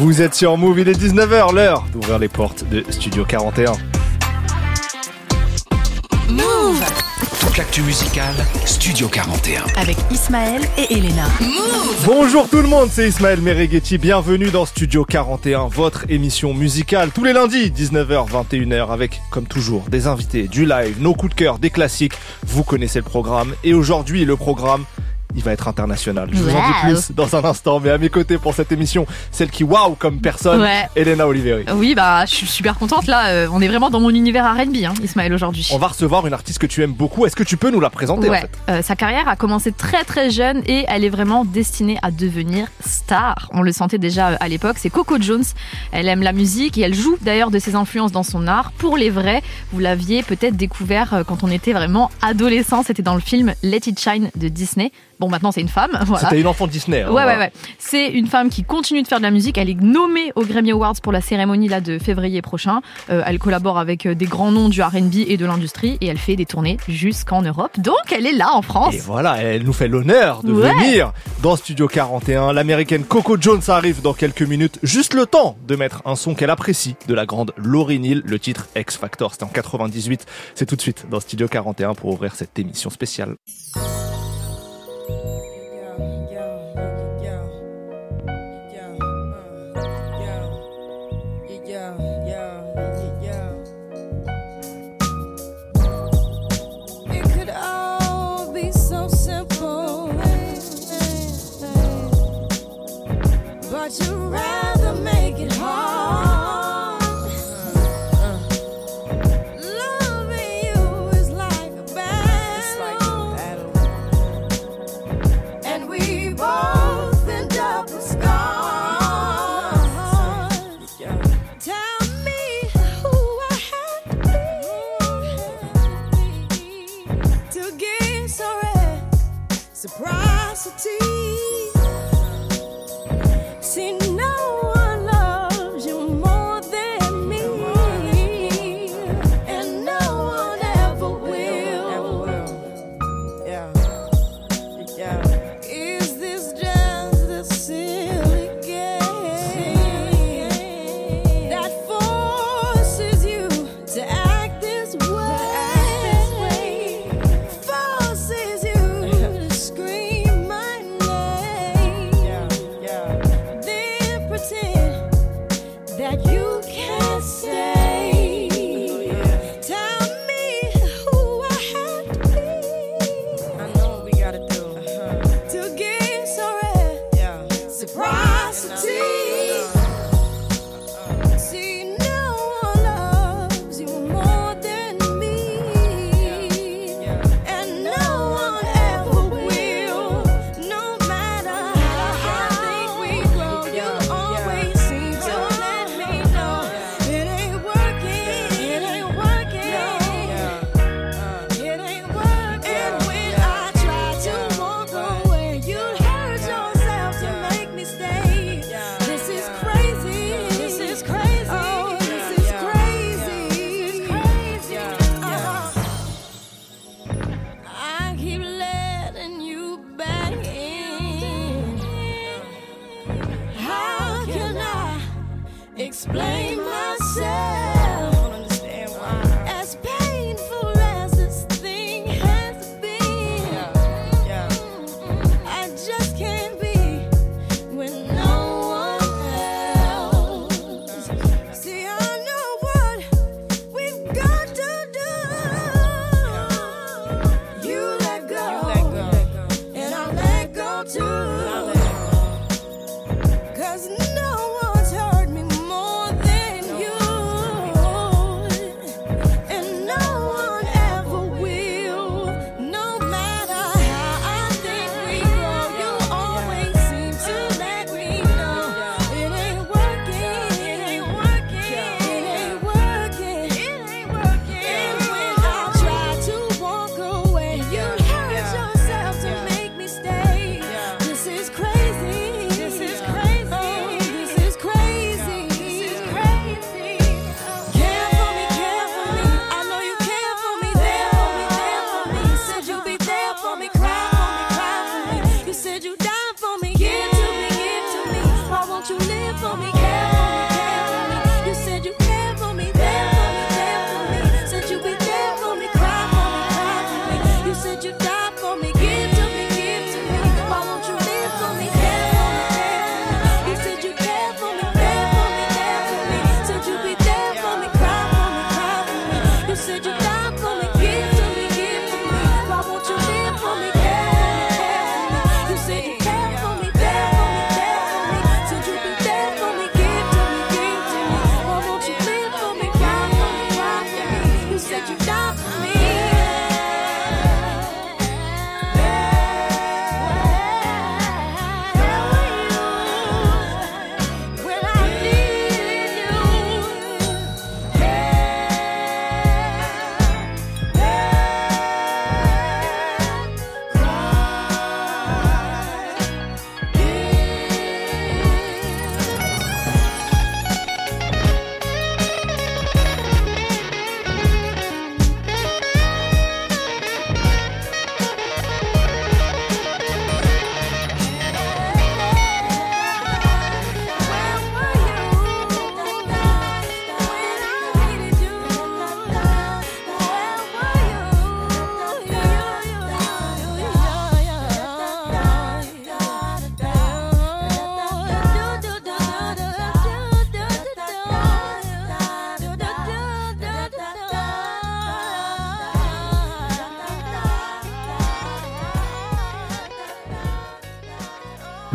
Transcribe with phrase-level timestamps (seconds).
[0.00, 3.72] Vous êtes sur Move, il est 19h, l'heure d'ouvrir les portes de Studio 41.
[6.30, 6.82] Move
[7.38, 9.62] Toute l'actu musicale, Studio 41.
[9.76, 11.26] avec Ismaël et Elena.
[11.42, 17.10] Move Bonjour tout le monde, c'est Ismaël Merighetti, bienvenue dans Studio 41, votre émission musicale
[17.14, 21.38] tous les lundis, 19h, 21h, avec, comme toujours, des invités, du live, nos coups de
[21.38, 22.14] cœur, des classiques,
[22.46, 24.86] vous connaissez le programme, et aujourd'hui, le programme,
[25.34, 26.28] il va être international.
[26.32, 29.06] Je vous en dis plus dans un instant, mais à mes côtés pour cette émission,
[29.30, 30.88] celle qui wow comme personne, Ouais.
[30.96, 31.64] Elena Oliveri.
[31.74, 33.28] Oui, bah, je suis super contente là.
[33.28, 35.68] euh, on est vraiment dans mon univers R&B, hein, Ismaël aujourd'hui.
[35.72, 37.90] On va recevoir une artiste que tu aimes beaucoup, est-ce que tu peux nous la
[37.90, 41.44] présenter en fait euh, sa carrière a commencé très très jeune et elle est vraiment
[41.44, 43.48] destinée à devenir star.
[43.52, 45.44] On le sentait déjà euh, à l'époque, c'est Coco Jones.
[45.92, 48.72] Elle aime la musique et elle joue d'ailleurs de ses influences dans son art.
[48.72, 49.42] Pour les vrais,
[49.72, 53.98] vous l'aviez peut-être découvert quand on était vraiment adolescent, c'était dans le film Let It
[54.00, 54.92] Shine de Disney.
[55.20, 56.28] Bon, maintenant c'est une femme, voilà.
[56.28, 57.02] C'était une enfant Disney.
[57.02, 57.38] hein, Ouais, ouais, voilà.
[57.38, 57.52] ouais.
[57.78, 59.58] C'est une femme qui continue de faire de la musique.
[59.58, 62.80] Elle est nommée aux Grammy Awards pour la cérémonie là de février prochain.
[63.10, 66.18] Euh, elle collabore avec euh, des grands noms du R&B et de l'industrie et elle
[66.18, 67.78] fait des tournées jusqu'en Europe.
[67.78, 68.94] Donc elle est là en France.
[68.94, 70.72] Et voilà, elle nous fait l'honneur de Ouais.
[70.74, 71.12] venir
[71.42, 72.52] dans Studio 41.
[72.52, 74.78] L'américaine Coco Jones arrive dans quelques minutes.
[74.82, 78.22] Juste le temps de mettre un son qu'elle apprécie de la grande Laurie Neal.
[78.24, 80.24] Le titre X Factor, c'était en 98.
[80.54, 83.34] C'est tout de suite dans Studio 41 pour ouvrir cette émission spéciale.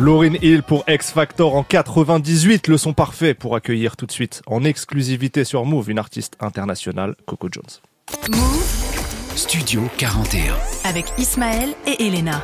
[0.06, 4.40] Lauryn Hill pour X Factor en 98, le son parfait pour accueillir tout de suite
[4.46, 7.64] en exclusivité sur Move une artiste internationale, Coco Jones.
[8.30, 10.54] Move Studio 41.
[10.88, 12.40] avec Ismaël et Elena.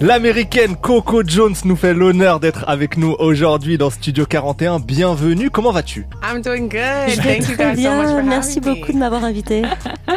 [0.00, 4.80] L'américaine Coco Jones nous fait l'honneur d'être avec nous aujourd'hui dans Studio 41.
[4.80, 6.06] Bienvenue, comment vas-tu?
[6.28, 6.80] I'm doing good.
[7.06, 8.16] Je vais Thank you très guys so much bien.
[8.16, 8.64] for Merci me.
[8.64, 9.62] beaucoup de m'avoir invité.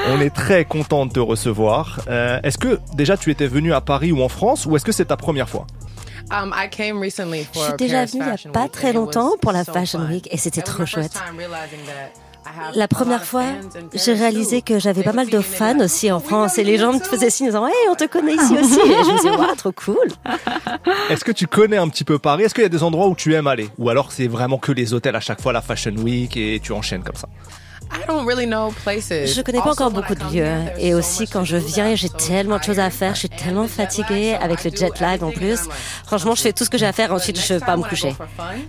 [0.09, 1.99] On est très content de te recevoir.
[2.09, 4.91] Euh, est-ce que déjà tu étais venu à Paris ou en France ou est-ce que
[4.91, 5.67] c'est ta première fois?
[6.31, 8.87] Um, I came recently Je for suis déjà venue il n'y a pas Week, très
[8.87, 9.99] and it was longtemps pour la Fashion.
[10.09, 11.11] Week et c'était trop chouette.
[11.11, 12.11] time realizing that
[12.43, 15.13] I have La a première lot of fois, fans in j'ai réalisé que j'avais pas
[15.13, 17.29] mal de fans aussi en "Oh, France know et les you gens me too." faisaient
[17.29, 19.71] signe en disant Hey, on te connaît ici aussi Et je me disais Waouh, trop
[19.73, 20.07] cool
[21.09, 22.43] Est-ce que tu connais un petit peu Paris?
[22.43, 23.69] Est-ce qu'il y a des endroits où tu aimes aller?
[23.77, 26.71] Ou alors c'est vraiment que les hôtels à chaque fois la Fashion Week et tu
[26.71, 27.27] enchaînes comme ça?
[27.93, 29.35] I don't really know places.
[29.35, 31.45] Je connais pas Also, encore when I beaucoup de come lieux et aussi quand to
[31.45, 32.93] je do, viens, I'm j'ai tellement de choses à tired.
[32.93, 35.57] faire, je suis tellement the jet lag, fatiguée avec le do jet lag en everything
[35.57, 35.69] plus.
[36.05, 37.77] Franchement, je fais tout ce que j'ai à faire, ensuite next je vais time pas
[37.77, 38.15] me coucher.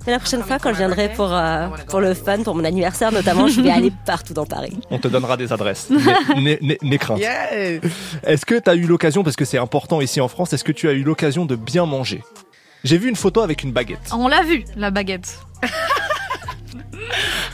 [0.07, 2.37] Mais la prochaine I'm fois, quand je for my viendrai pour, euh, pour le everywhere.
[2.39, 4.77] fun, pour mon anniversaire notamment, je vais aller partout dans Paris.
[4.91, 5.89] On te donnera des adresses.
[6.37, 7.21] N'aie- crainte.
[7.21, 10.73] Est-ce que tu as eu l'occasion, parce que c'est important ici en France, est-ce que
[10.73, 12.23] tu as eu l'occasion de bien manger?
[12.85, 14.11] J'ai vu une photo avec une baguette.
[14.13, 15.39] On l'a vu, la baguette.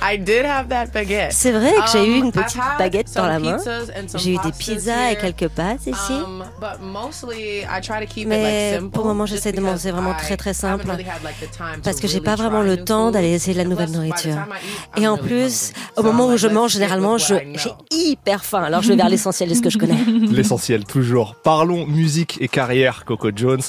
[0.03, 1.33] I did have that baguette.
[1.33, 3.56] C'est vrai que j'ai eu Um, une petite baguette dans la main.
[3.56, 5.21] pizzas and some J'ai eu des pizzas et here.
[5.21, 6.12] quelques pâtes ici.
[6.12, 9.50] Um, but mostly I try to keep it, Mais like, simple, pour le moment, j'essaie
[9.53, 10.87] de because manger vraiment I très très simple.
[10.87, 13.15] really had, like, Parce que j'ai pas vraiment try le new temps food.
[13.15, 14.35] d'aller essayer de la And nouvelle nourriture.
[14.35, 17.35] time I eat, Et en plus, au So moment où je mange, généralement, what je-
[17.35, 17.59] I know.
[17.91, 18.62] j'ai hyper faim.
[18.62, 19.99] Alors je vais vers l'essentiel de ce que je connais.
[20.31, 21.35] L'essentiel, toujours.
[21.43, 23.61] Parlons musique et carrière, Coco Jones.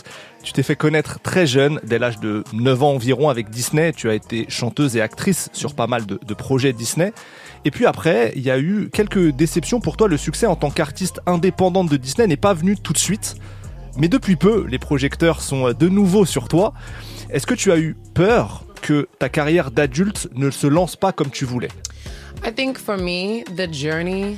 [0.44, 3.92] Tu t'es fait connaître très jeune, dès l'âge de 9 ans environ avec Disney.
[3.94, 7.12] Tu as été chanteuse et actrice sur pas mal de, de projets Disney.
[7.66, 10.08] Et puis après, il y a eu quelques déceptions pour toi.
[10.08, 13.36] Le succès en tant qu'artiste indépendante de Disney n'est pas venu tout de suite.
[13.98, 16.74] Mais depuis peu, les projecteurs sont de nouveau sur toi.
[17.30, 21.30] Est-ce que tu as eu peur que ta carrière d'adulte ne se lance pas comme
[21.30, 21.70] tu voulais?
[22.46, 24.38] I think for me, the journey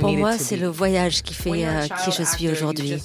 [0.00, 3.02] Pour moi, c'est le voyage qui fait euh, child qui je suis aujourd'hui.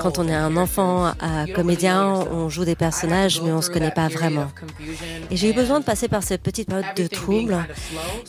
[0.00, 0.62] Quand on est and un characters.
[0.62, 3.78] enfant euh, comédien, on joue des I had to personnages, go mais on se through
[3.78, 4.48] connaît pas period vraiment.
[5.30, 7.56] Et j'ai eu besoin de and passer par cette petite période de trouble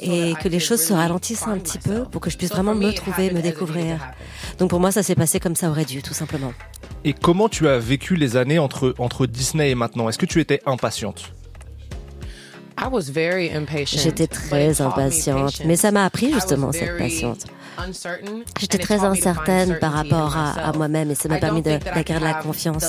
[0.02, 2.10] et that I que les could choses se really ralentissent un find petit peu myself.
[2.10, 4.00] pour que je puisse So vraiment for me trouver, happened me découvrir.
[4.60, 6.54] Donc pour moi, ça s'est passé comme ça aurait dû, tout simplement.
[7.04, 10.10] Et comment tu as vécu les années entre, entre Disney et maintenant?
[10.10, 11.32] Est-ce que tu étais impatiente?
[14.04, 17.40] J'étais très impatiente, mais ça m'a appris I was justement cette very patience.
[18.60, 22.26] J'étais très incertaine par rapport à, à moi-même et ça m'a permis de- d'acquérir de
[22.26, 22.84] la confiance.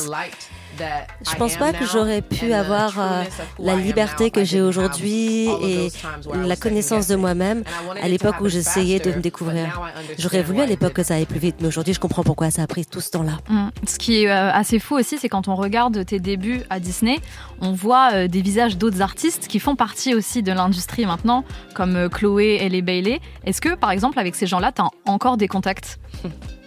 [1.24, 3.24] Je I pense pas que j'aurais and pu the avoir euh,
[3.58, 5.88] la liberté que j'ai aujourd'hui et
[6.26, 7.64] la was connaissance de moi-même
[8.00, 9.66] à to l'époque have où j'essayais de me découvrir.
[9.66, 11.56] but now I understand J'aurais voulu à why it l'époque que ça aille plus vite,
[11.60, 13.38] mais aujourd'hui je comprends pourquoi ça a pris tout ce temps-là.
[13.48, 13.68] Mm.
[13.86, 17.18] Ce qui est euh, assez fou aussi, c'est quand on regarde tes débuts à Disney,
[17.60, 21.44] on voit euh, des visages d'autres artistes qui font partie aussi de l'industrie maintenant,
[21.74, 23.20] comme Chloé, Ellie Bailey.
[23.44, 25.98] Est-ce que, par exemple, avec ces gens-là, tu as encore des contacts?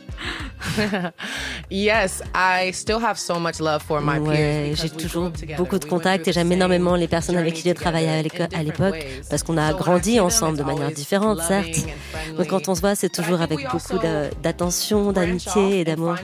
[1.72, 6.28] Yes, I still have so much love for my Ouais, j'ai toujours beaucoup de contacts
[6.28, 10.20] et j'aime énormément les personnes avec qui j'ai travaillé à l'époque parce qu'on a grandi
[10.20, 11.86] ensemble de manière différente, certes.
[12.38, 13.98] Donc quand on se voit, c'est toujours think avec we beaucoup
[14.44, 16.16] d'attention, d'amitié et d'amour.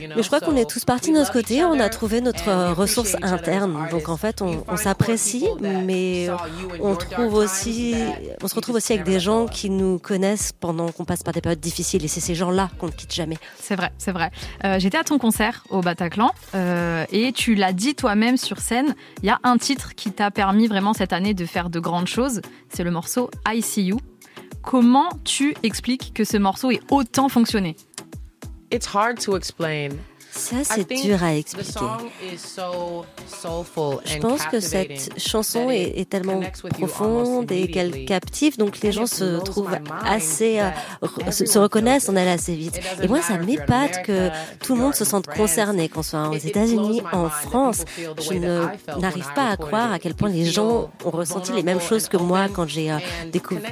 [0.00, 2.20] Mais je crois qu'on est So tous partis we de notre côté, on a trouvé
[2.20, 3.88] notre ressource interne.
[3.90, 6.28] Donc en fait, on, s'apprécie, mais
[6.80, 7.94] on trouve aussi,
[8.42, 11.40] on se retrouve aussi avec des gens qui nous connaissent pendant qu'on passe par des
[11.40, 12.04] périodes difficiles.
[12.04, 13.38] Et c'est ces gens-là qu'on ne quitte jamais.
[13.58, 14.30] C'est vrai, c'est vrai.
[14.64, 18.94] Euh, J'étais à ton concert au Bataclan euh, et tu l'as dit toi-même sur scène,
[19.22, 22.08] il y a un titre qui t'a permis vraiment cette année de faire de grandes
[22.08, 24.00] choses, c'est le morceau I See You.
[24.62, 27.76] Comment tu expliques que ce morceau ait autant fonctionné?
[28.70, 29.90] It's hard to explain.
[30.32, 31.80] Ça, c'est dur à expliquer.
[32.40, 39.06] Je and pense que cette chanson est, tellement profonde et qu'elle captive, donc les gens
[39.06, 40.70] se trouvent assez, euh,
[41.30, 42.80] se, se reconnaissent en elle assez vite.
[43.02, 45.36] Et moi, ça m'épate que tout le monde se sente France.
[45.36, 47.84] concerné, qu'on soit aux États-Unis, en France.
[47.96, 48.34] Je
[48.98, 52.08] n'arrive I pas à croire à quel point les gens ont ressenti les mêmes choses
[52.08, 52.98] que moi quand j'ai euh,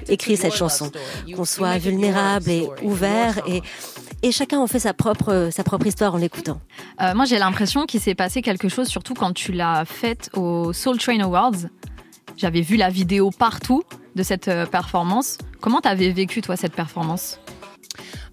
[0.08, 0.90] écrit cette chanson.
[1.34, 3.62] Qu'on soit vulnérable et ouvert et,
[4.22, 6.47] et chacun en fait sa propre, sa propre histoire en l'écoutant.
[7.00, 10.72] Euh, Moi, j'ai l'impression qu'il s'est passé quelque chose, surtout quand tu l'as faite au
[10.72, 11.68] Soul Train Awards.
[12.36, 13.82] J'avais vu la vidéo partout
[14.14, 15.38] de cette euh, performance.
[15.60, 17.40] Comment t'avais vécu, toi, cette performance?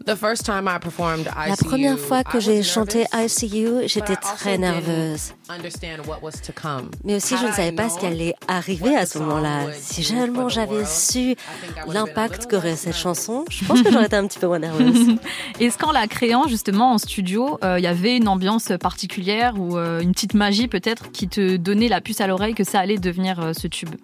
[0.05, 4.51] The first time I performed ICU, La première fois que j'ai chanté ICU, j'étais très
[4.55, 5.33] didn't nerveuse.
[5.49, 6.91] understand what was to come.
[7.03, 9.13] Mais aussi, je ne I savais pas ce qui allait arriver what à the ce
[9.17, 9.63] song moment-là.
[9.63, 12.85] would Si seulement j'avais su I think I would've been a l'impact little qu'aurait cette
[12.93, 13.01] nervous.
[13.01, 15.15] chanson, je pense que j'aurais été un petit peu moins nerveuse.
[15.59, 19.75] Est-ce qu'en la créant justement en studio, euh, il y avait une ambiance particulière ou
[19.75, 22.99] euh, une petite magie peut-être qui te donnait la puce à l'oreille que ça allait
[22.99, 23.95] devenir euh, ce tube?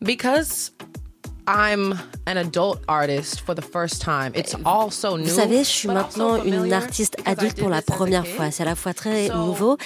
[0.00, 0.72] Because
[1.48, 1.94] I'm
[2.26, 4.32] an adult artist for the first time.
[4.34, 5.24] It's all so new.
[5.24, 8.50] Vous savez, je suis maintenant also une artiste adulte pour la première fois.
[8.50, 9.76] C'est à la fois très nouveau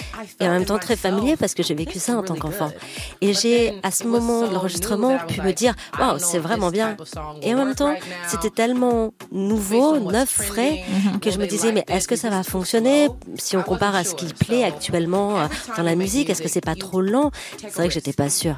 [0.40, 2.68] et en même temps très familier parce que j'ai vécu ça en tant qu'enfant.
[2.68, 2.78] good.
[3.20, 5.74] Et j'ai, à ce it was moment de l'enregistrement, new that I pu me dire,
[5.98, 6.96] waouh, c'est vraiment bien.
[7.42, 7.94] Et en même temps,
[8.26, 12.42] c'était tellement nouveau, neuf, frais, trending, que je me disais, mais est-ce que ça va
[12.42, 16.44] fonctionner si on compare à ce qui plaît actuellement euh, dans la musique Est-ce que
[16.44, 17.30] music, c'est pas trop lent?
[17.58, 18.56] C'est vrai que j'étais pas sûre.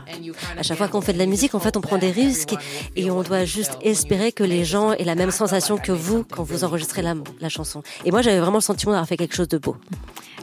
[0.56, 2.54] À chaque fois qu'on fait de la musique, en fait, on prend des risques
[2.96, 6.42] et on doit juste espérer que les gens aient la même sensation que vous quand
[6.42, 7.82] vous enregistrez la, la chanson.
[8.04, 9.76] Et moi, j'avais vraiment le sentiment d'avoir fait quelque chose de beau.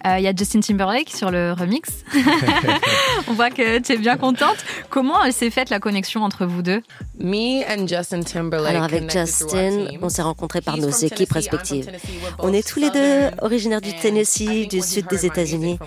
[0.06, 1.90] Euh, Il y a Justin Timberlake sur le remix.
[3.28, 4.58] On voit que tu es bien contente.
[4.90, 6.82] Comment elle s'est faite la connexion entre vous deux?
[7.20, 8.70] Me and Justin Timberlake.
[8.70, 11.92] Alors avec Justin, on s'est rencontrés par nos équipes respectives.
[12.40, 15.80] On est tous les deux originaires du Tennessee, du sud des États-Unis.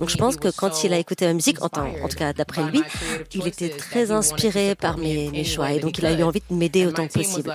[0.00, 2.82] Donc je pense que quand il a écouté ma musique, en, tout cas d'après lui,
[3.34, 6.54] il était très inspiré par me mes, choix et donc il a eu envie de
[6.54, 7.52] m'aider autant que possible.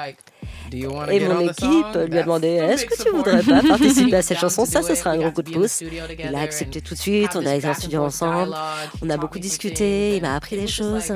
[0.69, 3.43] Like, "Do you wanna Et mon équipe lui a demandé Est-ce que tu support." voudrais
[3.43, 4.65] pas participer à cette chanson?
[4.65, 5.81] Ça, ce sera un gros coup de pouce.
[5.81, 8.53] Il a accepté tout de suite, on a été en studio ensemble,
[9.01, 11.13] on a beaucoup discuté, il m'a appris des choses.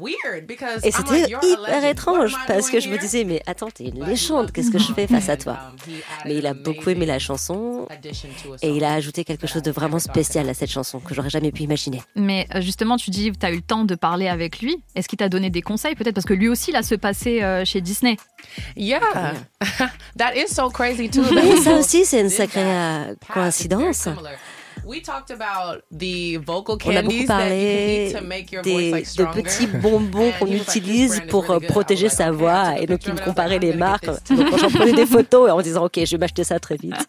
[0.00, 1.66] Like weird because Et c'était like, "You're a legend.
[1.68, 4.52] hyper étrange parce que je me here?" disais Mais attends, t'es une But he légende,
[4.52, 5.52] qu'est-ce que je fais face à And, toi
[5.86, 7.86] he added Mais il a beaucoup aimé la chanson
[8.62, 11.30] et il song a ajouté quelque chose de vraiment spécial à cette chanson que j'aurais
[11.30, 12.02] jamais pu imaginer.
[12.16, 14.76] Mais euh, justement, tu dis que tu as eu le temps de parler avec lui.
[14.94, 16.14] Est-ce qu'il t'a donné des conseils peut-être?
[16.14, 18.16] Parce que lui aussi, il a se passé euh, chez Disney.
[18.76, 19.00] Yeah,
[20.18, 21.22] that is so crazy too.
[21.22, 24.08] that Oui, we ça aussi, c'est une sacrée euh, coïncidence.
[24.84, 24.90] Similar.
[24.90, 28.24] We talked about the vocal On a beaucoup candies that you can parlé eat to
[28.24, 31.60] make your voice des, petits bonbons qu'on he was like, "This utilise pour really euh,
[31.60, 34.28] good." I protéger sa voix et donc il me comparait like, les "I'm gonna marques.
[34.30, 36.94] Donc quand j'en prenais des photos en disant ok je vais m'acheter ça très vite.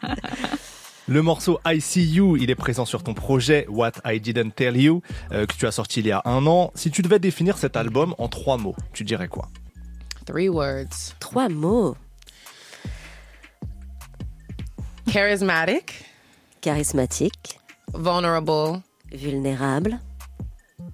[1.07, 4.75] Le morceau I See You, il est présent sur ton projet What I Didn't Tell
[4.75, 6.71] You, euh, que tu as sorti il y a un an.
[6.73, 9.49] Si tu devais définir cet album en trois mots, tu dirais quoi?
[10.25, 11.95] Three words: Trois mots
[15.11, 16.03] charismatic,
[16.61, 17.59] charismatique,
[17.97, 19.99] vulnerable, vulnérable,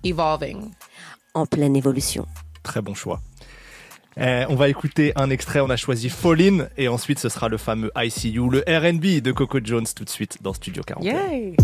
[0.03, 0.71] evolving.
[1.33, 2.25] en pleine évolution.
[2.63, 3.21] Très bon choix.
[4.17, 7.47] Euh, on va écouter un extrait, on a choisi Fall In, et ensuite ce sera
[7.47, 10.83] le fameux I See You, le RB de Coco Jones tout de suite dans Studio
[10.83, 11.13] 41.
[11.13, 11.55] Yay!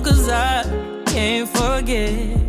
[0.00, 0.62] Cause I
[1.06, 2.47] can't forget.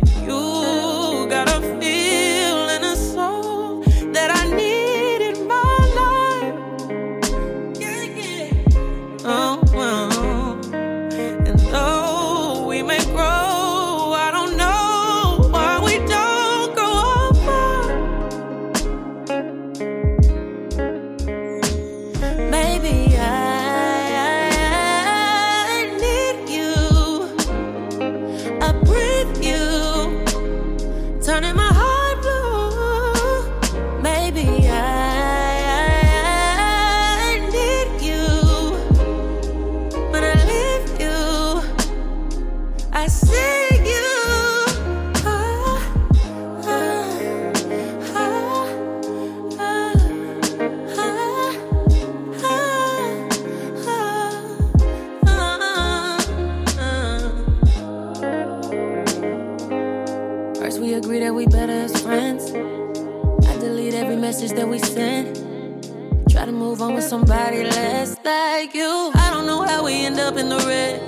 [67.10, 69.10] Somebody less like you.
[69.14, 71.00] I don't know how we end up in the red.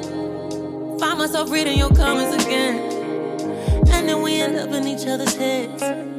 [0.98, 2.76] Find myself reading your comments again.
[3.86, 6.11] And then we end up in each other's heads.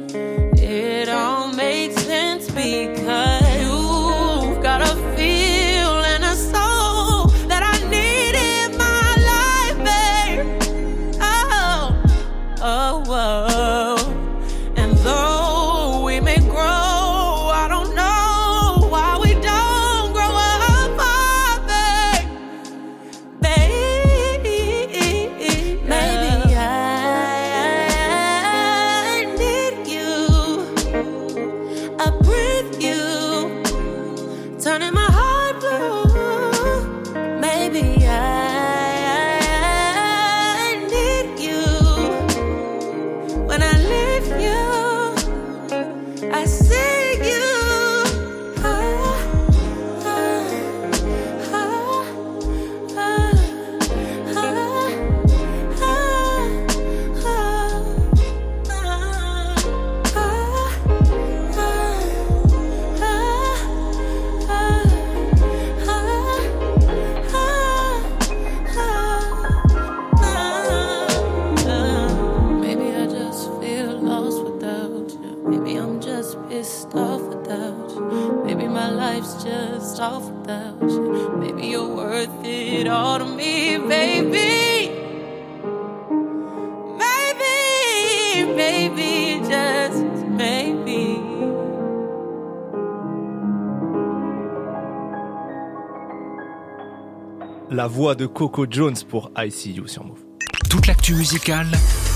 [97.84, 100.24] La voix de Coco Jones pour ICU sur Move.
[100.70, 101.66] Toute l'actu musicale,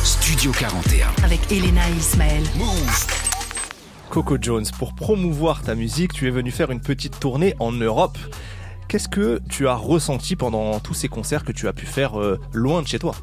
[0.02, 1.09] Studio 41.
[1.22, 2.42] Avec Elena et Ismaël.
[2.57, 3.07] Move
[4.09, 8.16] Coco Jones, pour promouvoir ta musique, tu es venu faire une petite tournée en Europe.
[8.88, 12.40] Qu'est-ce que tu as ressenti pendant tous ces concerts que tu as pu faire euh,
[12.54, 13.14] loin de chez toi?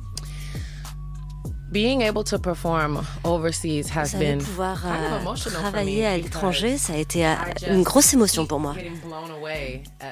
[1.76, 6.08] Being able to perform overseas has Vous savez, been pouvoir kind of euh, travailler me
[6.08, 7.34] à l'étranger, ça a été euh,
[7.70, 8.76] une grosse émotion pour moi.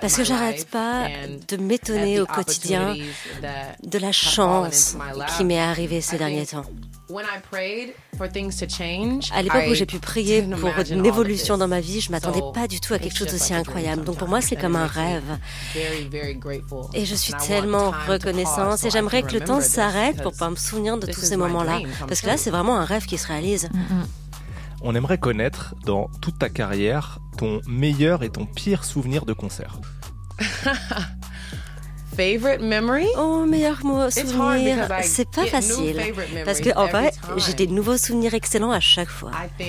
[0.02, 1.08] Parce que j'arrête pas
[1.48, 2.96] de m'étonner au the quotidien
[3.82, 4.98] de la chance
[5.38, 6.66] qui m'est arrivée ces derniers temps.
[7.14, 11.06] When I prayed for things to change, À l'époque où j'ai pu prier pour une
[11.06, 13.54] évolution dans ma vie, je m'attendais So, pas du tout à quelque it's chose d'aussi
[13.54, 14.04] like a dream incroyable.
[14.04, 15.24] Donc pour moi, c'est comme un rêve.
[15.74, 16.88] very, very grateful.
[16.96, 20.98] Et je suis tellement reconnaissante et j'aimerais que le temps s'arrête pour pas me souvenir
[20.98, 21.80] de tous ces moments-là.
[22.08, 23.70] Parce que là, c'est vraiment un rêve qui se réalise.
[24.82, 29.80] On aimerait connaître, dans toute ta carrière, ton meilleur et ton pire souvenir de concert.
[32.16, 33.08] Favorite memory?
[33.18, 35.98] Oh, meilleur mot, souvenir, c'est pas facile.
[36.46, 39.32] Parce que en vrai, j'ai des nouveaux souvenirs excellents à chaque fois.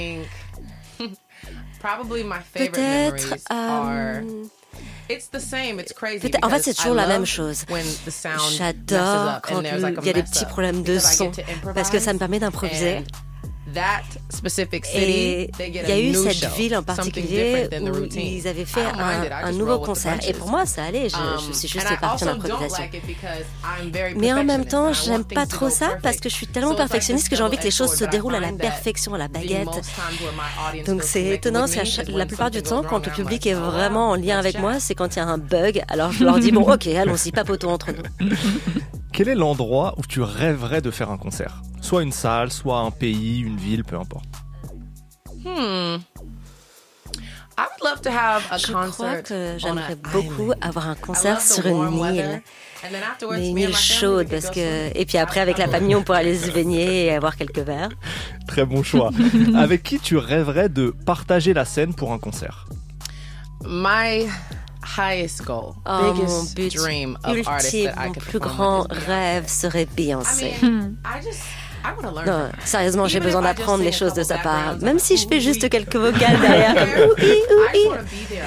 [2.54, 3.34] Peut-être.
[3.52, 4.20] euh,
[5.10, 5.78] It's the same.
[5.80, 6.20] It's crazy.
[6.20, 7.64] Peut-être- en fait, c'est toujours la même chose.
[7.68, 10.46] when the sound messes J'adore quand and there's like a il y a des petits
[10.46, 11.30] problèmes de son.
[11.74, 13.04] Parce que ça me permet d'improviser.
[13.74, 16.76] That specific Et city, they get il y a a eu new cette show, ville
[16.76, 20.18] en particulier où ils avaient I fait un, nouveau concert.
[20.26, 21.08] Et pour moi, ça allait.
[21.08, 22.90] Je, Um, je suis juste and I partie en also don't improvisation.
[22.92, 26.70] like Mais en même perfectionist temps, j'aime pas trop ça parce que je suis tellement
[26.70, 29.14] So it's like perfectionniste que j'ai envie que les choses se déroulent à la perfection,
[29.14, 29.68] à la the baguette.
[30.86, 34.14] Donc c'est étonnant, c'est la plupart du temps, quand le public est oh, vraiment en
[34.14, 35.82] lien avec moi, c'est quand il y a un bug.
[35.88, 38.28] Alors je leur dis, bon, ok, allons-y, papotons entre nous.
[39.12, 41.62] Quel est l'endroit où tu rêverais de faire un concert?
[41.80, 44.24] Soit une salle, soit un pays, une ville, peu importe.
[45.44, 45.98] Hmm.
[47.56, 50.58] I would love to have a Je crois concert que j'aimerais beaucoup island.
[50.60, 52.42] avoir un concert sur une île.
[52.84, 55.94] And then afterwards, Mais une île chaude parce que et puis après avec la famille
[55.94, 57.90] on pourra aller se baigner et avoir quelques verres.
[58.48, 59.10] Très bon choix.
[59.56, 62.66] Avec qui tu rêverais de partager la scène pour un concert?
[63.64, 64.26] My
[64.98, 68.38] highest goal, Oh, mon biggest but dream of artist ultime, that I mon could plus
[68.40, 69.06] grand Beyoncé.
[69.06, 70.54] rêve serait I Beyoncé.
[70.62, 71.40] mean, I just,
[72.26, 74.76] Non, sérieusement, j'ai besoin d'apprendre les choses de sa part.
[74.80, 78.06] Même si je fais ooh, juste quelques vocales derrière, comme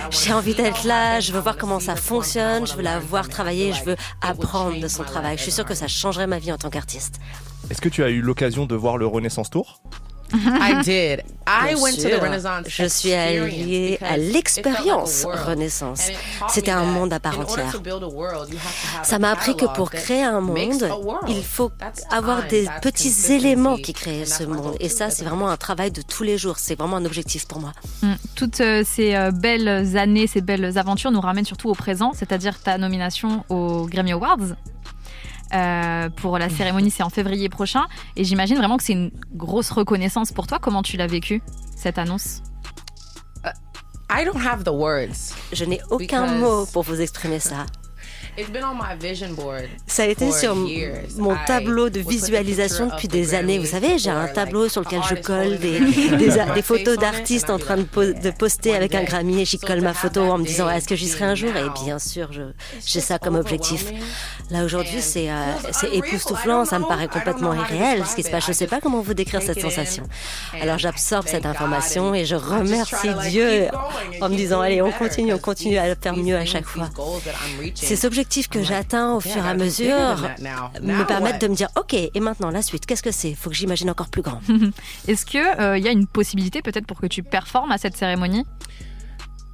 [0.10, 3.73] J'ai envie d'être là, je veux voir comment ça fonctionne, je veux la voir travailler,
[3.73, 5.38] je veux apprendre de son travail.
[5.38, 7.19] Je suis sûre que ça changerait ma vie en tant qu'artiste.
[7.69, 9.82] Est-ce que tu as eu l'occasion de voir le Renaissance Tour?
[10.34, 11.24] I did.
[11.48, 12.22] I Bien went to the sûr.
[12.22, 12.66] Renaissance.
[12.68, 15.50] Je suis allée experience à l'expérience it felt like a world.
[15.50, 16.08] Renaissance.
[16.08, 17.72] And it taught C'était me un that monde à part entière.
[17.72, 20.24] to build a world, you have to have Ça m'a appris que pour that créer
[20.24, 20.90] un monde,
[21.28, 21.72] il faut
[22.12, 24.76] avoir des petits éléments qui and créent that's ce monde.
[24.80, 26.58] Et ça, c'est an vraiment un travail de tous les jours.
[26.60, 27.72] C'est vraiment un objectif pour moi.
[28.02, 28.13] Mm.
[28.36, 32.60] Toutes euh, ces euh, belles années, ces belles aventures nous ramènent surtout au présent, c'est-à-dire
[32.60, 34.56] ta nomination aux Grammy Awards.
[35.54, 37.88] Euh, pour la cérémonie, c'est en février prochain.
[38.16, 40.60] Et j'imagine vraiment que c'est une grosse reconnaissance pour toi.
[40.60, 41.42] Comment tu l'as vécu,
[41.76, 42.42] cette annonce
[44.10, 45.34] I don't have the words.
[45.52, 47.66] Je n'ai aucun Because- mot pour vous exprimer ça.
[49.88, 50.56] Ça a été sur
[51.17, 53.58] mon tableau de visualisation depuis des années.
[53.58, 57.84] Vous savez, j'ai un tableau sur lequel je colle des, photos d'artistes en train de,
[57.84, 59.04] po- poster avec un.
[59.08, 61.52] Grammy et j'y colle ma photo en me disant est-ce que j'y serai un jour?
[61.56, 62.30] Et bien sûr,
[62.86, 63.86] j'ai ça comme objectif.
[64.52, 65.34] Là aujourd'hui, c'est euh,
[65.71, 68.43] c'est époustouflant, ça me paraît complètement irréel ce qui se passe.
[68.43, 70.04] Je ne sais pas comment vous décrire cette sensation.
[70.62, 73.67] Alors j'absorbe cette information et je remercie Dieu
[74.21, 76.89] en me disant allez, on continue, on continue à faire mieux à chaque fois.
[77.76, 79.96] Ces objectifs que I'm like, j'atteins au fur et à mesure
[80.82, 83.34] me permettent de me dire ok, et maintenant la suite, qu'est-ce que c'est?
[83.34, 84.42] Faut que j'imagine encore plus grand.
[85.08, 88.46] Est-ce qu'il y a une possibilité peut-être pour que tu performes à cette cérémonie?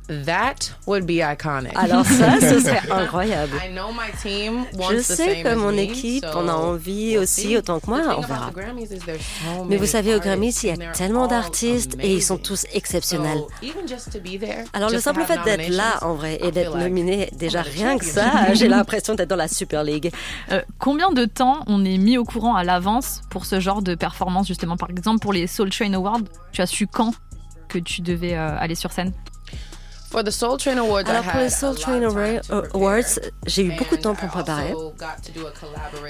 [0.08, 1.72] That would be iconic.
[1.76, 3.54] Alors ça, ce serait incroyable.
[3.64, 6.54] I know my team wants Je the sais same que mon équipe so en a
[6.54, 7.58] envie aussi see.
[7.58, 8.52] autant que moi, on verra.
[8.52, 11.96] so Mais vous many savez, au artists Grammys, il y and a tellement all d'artistes
[12.02, 13.38] et ils sont tous exceptionnels.
[13.38, 17.62] So, there, Alors le simple fait d'être là en vrai et d'être like nominé, déjà
[17.62, 20.12] rien que ça, j'ai l'impression d'être dans la Super League.
[20.52, 23.96] Euh, Combien de temps on est mis au courant à l'avance pour ce genre de
[23.96, 24.76] performance justement?
[24.76, 26.20] Par exemple, pour les Soul Train Awards,
[26.52, 27.14] tu as su quand
[27.70, 29.14] que tu devais euh, aller sur scène?
[30.14, 32.04] For the Soul Train Awards, I Alors pour les Soul Train.
[32.76, 34.72] Awards, j'ai eu beaucoup de temps pour me préparer.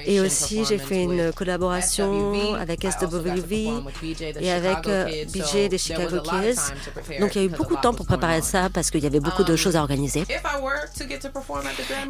[0.05, 3.69] Et aussi, j'ai fait une collaboration avec SWV
[4.41, 5.05] et avec euh.
[5.31, 6.59] BJ des Chicago Kids.
[7.21, 9.21] Donc il y a eu beaucoup de temps pour préparer ça parce qu'il y avait
[9.21, 10.25] beaucoup de Um, choses à organiser.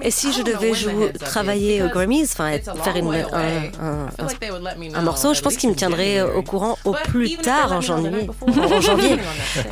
[0.01, 3.13] Et si je devais jouer, travailler aux Grammys, enfin faire une,
[4.95, 8.29] un, morceau, je pense qu'ils me tiendraient au courant au plus tard en janvier.
[8.41, 8.47] En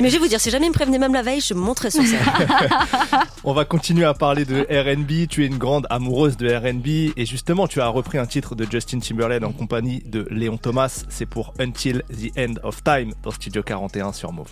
[0.00, 1.60] Mais je vais vous dire, si jamais ils me prévenaient même la veille, je me
[1.60, 2.02] montrais sur.
[3.44, 5.28] On va continuer à parler de R&B.
[5.28, 8.66] Tu es une grande amoureuse de R&B et justement, tu as repris un titre de
[8.70, 11.04] Justin Timberlake en compagnie de Léon Thomas.
[11.08, 14.48] C'est pour Until the End of Time dans Studio 41 sur Move.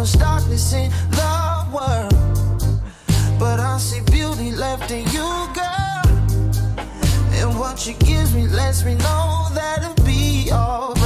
[0.00, 2.80] Much darkness in the world,
[3.38, 6.06] but I see beauty left in you, girl.
[7.34, 10.99] And what she gives me lets me know that it'll be alright.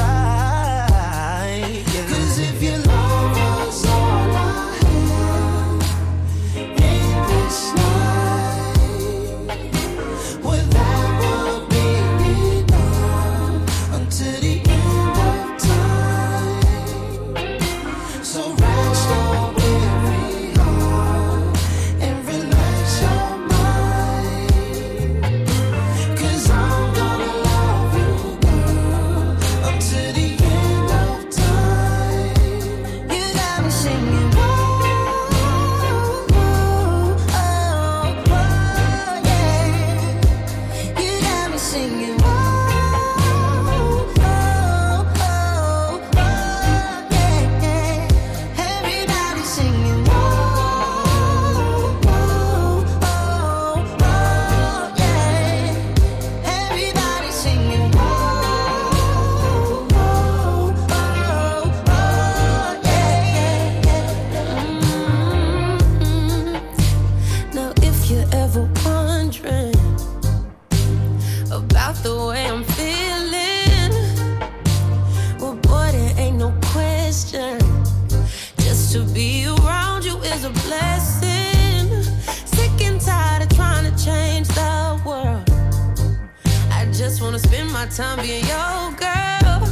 [87.84, 89.62] My time being your girl.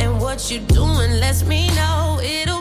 [0.00, 2.55] And what you doing lets me know it'll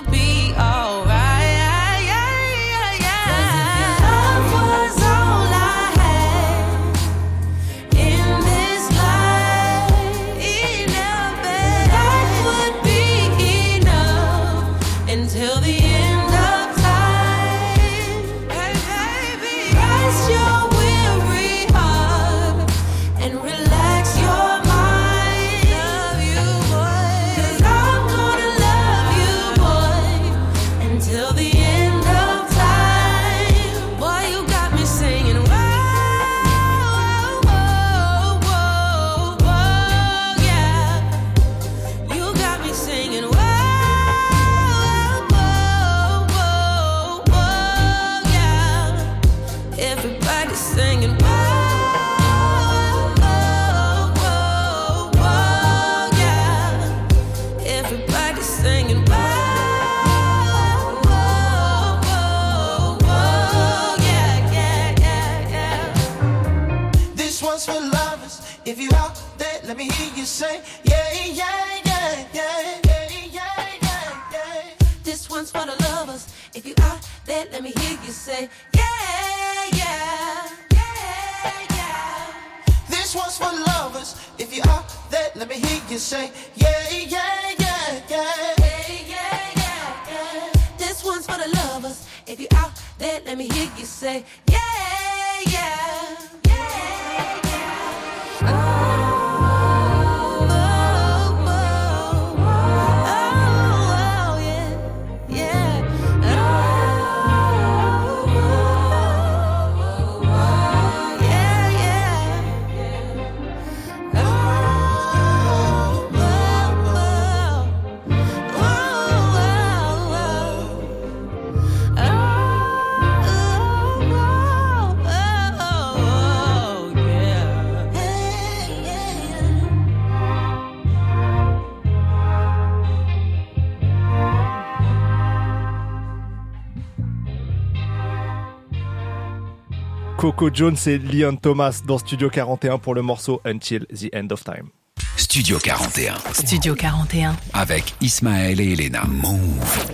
[140.26, 144.44] Coco Jones et Leon Thomas dans Studio 41 pour le morceau Until the End of
[144.44, 144.70] Time.
[145.18, 147.36] Studio 41 Studio 41.
[147.54, 149.04] avec Ismaël et Elena.
[149.08, 149.86] Move.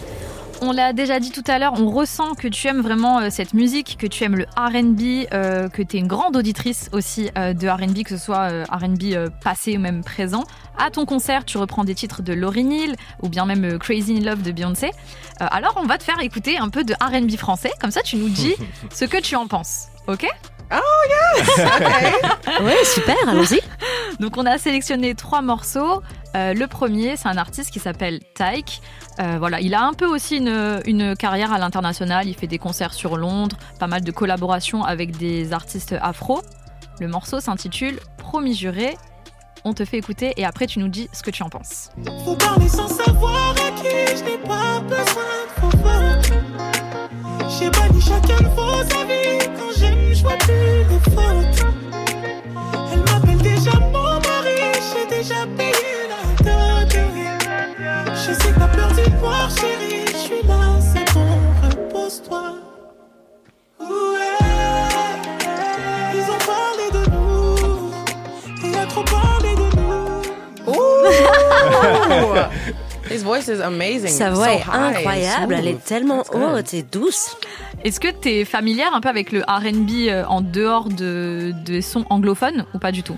[0.62, 3.54] On l'a déjà dit tout à l'heure, on ressent que tu aimes vraiment euh, cette
[3.54, 7.52] musique, que tu aimes le RB, euh, que tu es une grande auditrice aussi euh,
[7.52, 10.46] de RB, que ce soit euh, RB euh, passé ou même présent.
[10.78, 14.16] À ton concert, tu reprends des titres de Lauryn Hill ou bien même euh, Crazy
[14.18, 14.92] in Love de Beyoncé.
[15.42, 18.16] Euh, alors on va te faire écouter un peu de RB français, comme ça tu
[18.16, 18.54] nous dis
[18.94, 19.88] ce que tu en penses.
[20.08, 20.28] Ok
[22.62, 23.60] Ouais, super, allons-y.
[24.20, 26.02] Donc on a sélectionné trois morceaux.
[26.36, 28.82] Euh, le premier, c'est un artiste qui s'appelle Tyke.
[29.20, 32.28] Euh, voilà, il a un peu aussi une, une carrière à l'international.
[32.28, 36.42] Il fait des concerts sur Londres, pas mal de collaborations avec des artistes afro.
[37.00, 38.96] Le morceau s'intitule Promis juré.
[39.66, 41.90] On te fait écouter et après tu nous dis ce que tu en penses.
[42.26, 45.42] Faut parler sans savoir à qui je n'ai pas besoin de.
[47.60, 49.40] J'ai banni chacun de vos avis.
[49.58, 51.66] Quand j'aime, je vois plus les fautes.
[52.94, 54.60] Elle m'appelle déjà mon mari.
[54.90, 56.94] J'ai déjà payé la dot.
[58.16, 60.06] Je sais que t'as peur d'y voir, chérie.
[60.08, 61.28] Je suis là, c'est bon,
[61.64, 62.44] repose-toi.
[73.12, 74.10] His voice is amazing.
[74.10, 77.38] Sa So voix est incroyable, elle est tellement haute et douce.
[77.84, 81.82] Est-ce que tu es familière un peu avec le RB euh, en dehors de, des
[81.82, 83.18] sons anglophones ou pas du tout?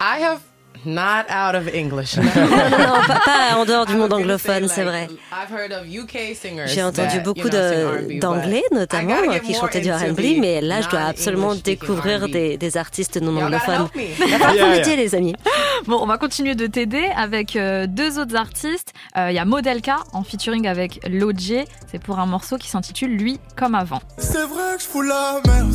[0.00, 0.40] I have
[0.86, 2.16] not out of English.
[2.34, 5.08] Non, non, non, pas, pas en dehors du monde anglophone, c'est vrai.
[5.32, 9.54] I've heard of UK singers J'ai entendu that, beaucoup d'anglais but I notamment euh, qui
[9.54, 13.88] chantaient du R&B, mais là je dois absolument découvrir des, des artistes non anglophones.
[14.30, 15.34] va falloir Yeah, les amis.
[15.86, 18.92] Bon, on va continuer de t'aider avec euh, deux autres artistes.
[19.16, 21.64] Euh, Il y a Modelka en featuring avec Lodje.
[21.90, 24.00] C'est pour un morceau qui s'intitule Lui comme avant.
[24.18, 25.72] C'est vrai que je fous la merde.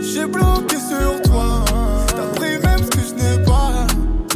[0.00, 1.64] J'ai bloqué sur toi.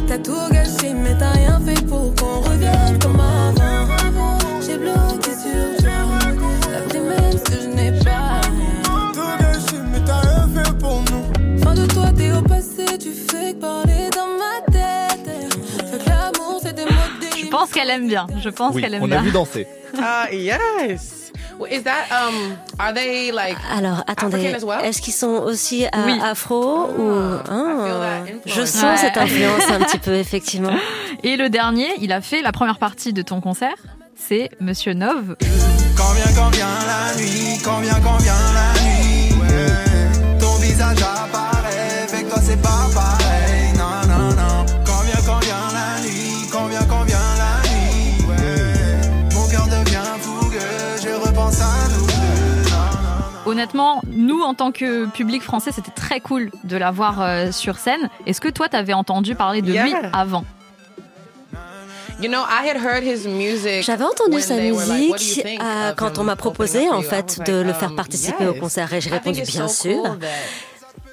[0.07, 4.37] T'as tout gâché, mais t'as rien fait pour qu'on revienne comme avant.
[4.65, 5.91] J'ai bloqué sur toi.
[6.61, 8.41] T'as pris même ce que je n'ai pas.
[9.13, 11.59] Tout gâché, mais t'as rien fait pour nous.
[11.63, 15.29] Fin de toi, t'es au passé, tu fais que parler dans ma tête.
[15.91, 16.91] Fait que l'amour, c'est des mots
[17.41, 18.27] Je pense qu'elle aime bien.
[18.41, 19.21] Je pense Oui, qu'elle aime on a bien.
[19.23, 19.67] vu danser.
[19.95, 21.16] Uh, yes.
[21.65, 22.55] Is that um?
[22.79, 23.57] Are they like?
[23.75, 24.79] Alors, attendez, well?
[24.83, 26.19] est-ce qu'ils sont aussi euh, Oui.
[26.23, 28.69] afro ou I feel Ah, that Je influence.
[28.69, 28.97] sens Ouais.
[28.97, 30.75] cette influence un petit peu effectivement.
[31.23, 33.75] Et le dernier, il a fait la première partie de ton concert.
[34.15, 35.35] C'est Monsieur Nov.
[35.95, 40.39] Quand vient, quand vient la nuit, quand vient, quand vient la nuit, ouais.
[40.39, 41.56] Ton visage apparaît,
[53.47, 58.09] Honnêtement, nous, en tant que public français, c'était très cool de l'avoir euh, sur scène.
[58.25, 60.43] Est-ce que toi, t'avais entendu parler de lui avant?
[62.19, 63.83] You know, I had heard his music.
[63.83, 67.95] J'avais entendu sa musique euh, quand on m'a proposé en fait de le faire um,
[67.95, 70.17] participer au concert et j'ai répondu bien sûr.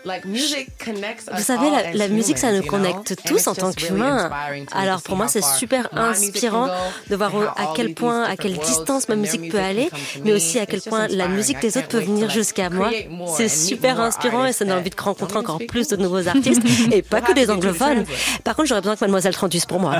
[0.04, 3.36] Cool that, like, music connects Vous us savez, la, musique, ça humans, nous connecte tous
[3.36, 4.30] it's en tant qu'humains.
[4.30, 6.68] inspiring to Alors pour moi, c'est super my music can inspirant
[7.08, 10.20] de voir à quel point, à quelle distance ma musique peut aller, can come to
[10.24, 10.36] mais me.
[10.36, 12.90] aussi à quel point la musique des autres peut venir jusqu'à moi.
[13.36, 17.02] C'est super inspirant et ça donne envie de rencontrer encore plus de nouveaux artistes et
[17.02, 18.04] pas que des anglophones.
[18.42, 19.96] Par contre, j'aurais besoin que mademoiselle traduise pour moi.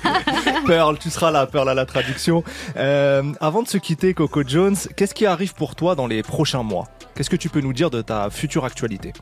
[0.66, 2.42] Pearl, tu seras là, Pearl à la traduction.
[2.76, 6.62] Euh, avant de se quitter, Coco Jones, qu'est-ce qui arrive pour toi dans les prochains
[6.62, 6.86] mois?
[7.16, 9.12] Qu'est-ce que tu peux nous dire de ta future actualité?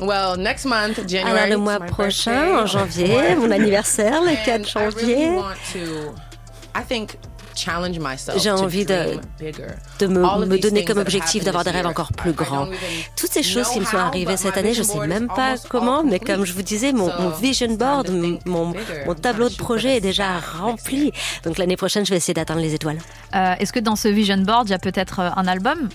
[0.00, 1.38] Well, next month, January.
[1.38, 2.62] Alors le mois prochain, birthday.
[2.62, 2.66] en
[3.06, 5.30] janvier, mon anniversaire, le And 4 I really janvier,
[8.36, 9.18] J'ai to envie de-
[9.98, 11.90] de me, me these donner things comme that objectif happened d'avoir des this rêves year,
[11.90, 12.66] encore plus grands.
[12.66, 12.78] don't even
[13.16, 15.08] Toutes ces choses know qui me sont arrivées cette my année, je vision sais board
[15.08, 18.10] même pas comment, mais comme je vous disais, mon, vision board,
[18.46, 18.74] mon,
[19.06, 21.12] mon tableau de projet est the déjà rempli.
[21.42, 22.98] Donc l'année prochaine, je vais essayer d'atteindre les étoiles.
[23.34, 25.88] Euh, Est-ce que dans ce vision board, il y a peut-être euh, un album?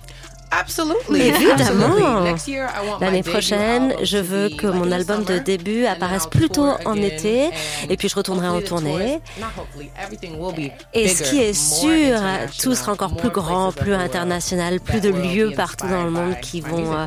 [1.11, 1.85] Évidemment.
[1.85, 2.23] Absolutely.
[2.23, 5.37] Next year, I want my L'année prochaine, je to veux be que mon album de
[5.39, 7.51] début apparaisse plutôt en été, and
[7.89, 9.19] et puis je retournerai en tournée.
[9.39, 12.19] not hopefully, everything will be Et ce qui est more sûr,
[12.61, 16.11] tout sera encore plus grand, plus everywhere international, plus that de lieux partout dans le
[16.11, 17.05] monde qui vont, euh,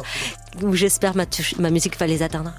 [0.62, 2.53] où j'espère ma musique va les atteindre.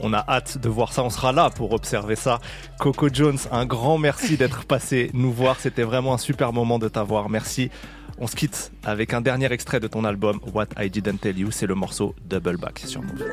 [0.00, 2.40] On a hâte de voir ça, on sera là pour observer ça.
[2.78, 6.88] Coco Jones, un grand merci d'être passé nous voir, c'était vraiment un super moment de
[6.88, 7.70] t'avoir, merci.
[8.18, 11.50] On se quitte avec un dernier extrait de ton album What I Didn't Tell You,
[11.50, 13.24] c'est le morceau Double Back sur Move.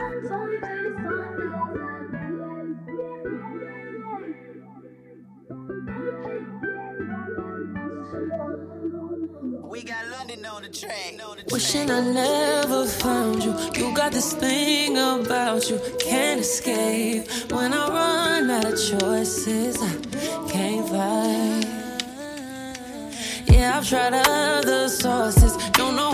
[9.70, 11.20] We got London on the track.
[11.52, 13.56] Wishing I never found you?
[13.76, 17.28] You got this thing about you, can't escape.
[17.52, 21.79] When I run out of choices, I can't fight.
[23.50, 25.56] Yeah, I've tried other sources.
[25.72, 26.09] Don't know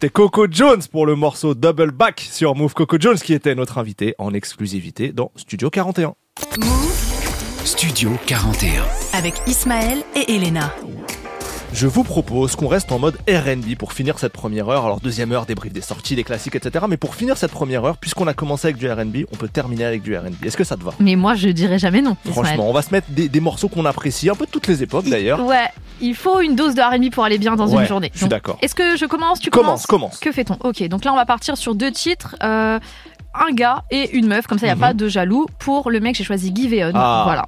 [0.00, 2.72] c'était Coco Jones pour le morceau Double Back sur Move.
[2.72, 6.14] Coco Jones qui était notre invité en exclusivité dans Studio 41.
[6.56, 8.84] Move Studio 41.
[9.12, 10.72] avec Ismaël et Elena.
[11.72, 14.84] Je vous propose qu'on reste en mode R&B pour finir cette première heure.
[14.86, 16.86] Alors deuxième heure, débrief des sorties, des classiques, etc.
[16.88, 19.84] Mais pour finir cette première heure, puisqu'on a commencé avec du R&B, on peut terminer
[19.84, 20.44] avec du R&B.
[20.44, 20.92] Est-ce que ça te va?
[20.98, 22.16] Mais moi, je dirais jamais non.
[22.30, 24.82] Franchement, on va se mettre des, des morceaux qu'on apprécie, un peu de toutes les
[24.82, 25.44] époques d'ailleurs.
[25.44, 25.68] Ouais,
[26.00, 28.10] il faut une dose de R&B pour aller bien dans Ouais, une journée.
[28.14, 28.58] je suis d'accord.
[28.62, 29.38] Est-ce que je commence?
[29.38, 30.16] Tu Commence, commences?
[30.16, 30.18] commence.
[30.20, 30.56] Que fait-on?
[30.66, 32.34] Ok, donc là on va partir sur deux titres.
[32.42, 32.78] euh,
[33.34, 34.80] un gars et une meuf, comme ça il n'y a Mhm.
[34.80, 35.46] pas de jaloux.
[35.60, 36.92] Pour le mec, j'ai choisi Guy Veon.
[36.94, 37.22] Ah.
[37.26, 37.46] Voilà.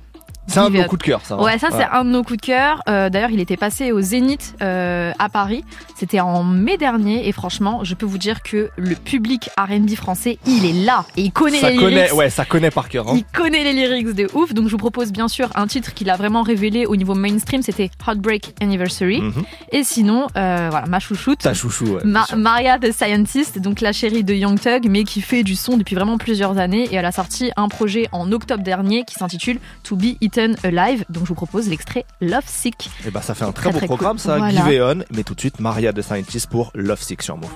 [0.50, 1.40] C'est un de nos coups de cœur, ça.
[1.40, 2.82] Ouais, ça c'est un de nos coups de cœur.
[2.88, 5.64] Euh, D'ailleurs, il était passé au Zénith euh, à Paris.
[5.96, 10.38] C'était en mai dernier et franchement, je peux vous dire que le public R&B français,
[10.46, 12.14] il est là et il connaît Ça les connaît, lyrics.
[12.14, 13.08] ouais, ça connaît par cœur.
[13.08, 13.14] hein.
[13.16, 16.08] Il connaît les lyrics de ouf, donc je vous propose bien sûr un titre qu'il
[16.10, 19.20] a vraiment révélé au niveau mainstream, c'était Heartbreak Anniversary.
[19.20, 19.42] Mhm.
[19.72, 22.00] Et sinon, euh, voilà, ma chouchoute, Ta chouchou, ouais.
[22.04, 22.26] Ma-.
[22.36, 25.94] Maria the Scientist, donc la chérie de Young Thug, mais qui fait du son depuis
[25.94, 26.88] vraiment plusieurs années.
[26.90, 31.04] Et elle a sorti un projet en octobre dernier qui s'intitule To Be Eaten Alive.
[31.08, 32.90] Donc je vous propose l'extrait Love Sick.
[33.06, 34.20] Et bah ça fait un très, Très, beau très programme, cool.
[34.20, 34.38] ça.
[34.38, 34.64] Voilà.
[34.68, 37.50] Give On, mais tout de suite Maria the Scientist pour Love Sick sur Move.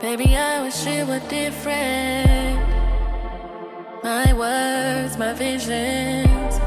[0.00, 2.58] Baby, I wish it were different.
[4.02, 6.58] My words, my visions,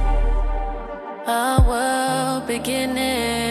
[1.25, 3.42] our world beginning.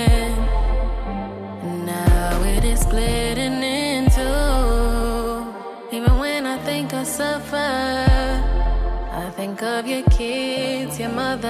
[9.63, 11.49] Of your kids, your mother.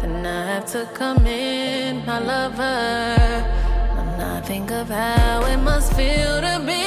[0.00, 3.44] Then I have to come in, my lover.
[3.96, 6.81] When I think of how it must feel to be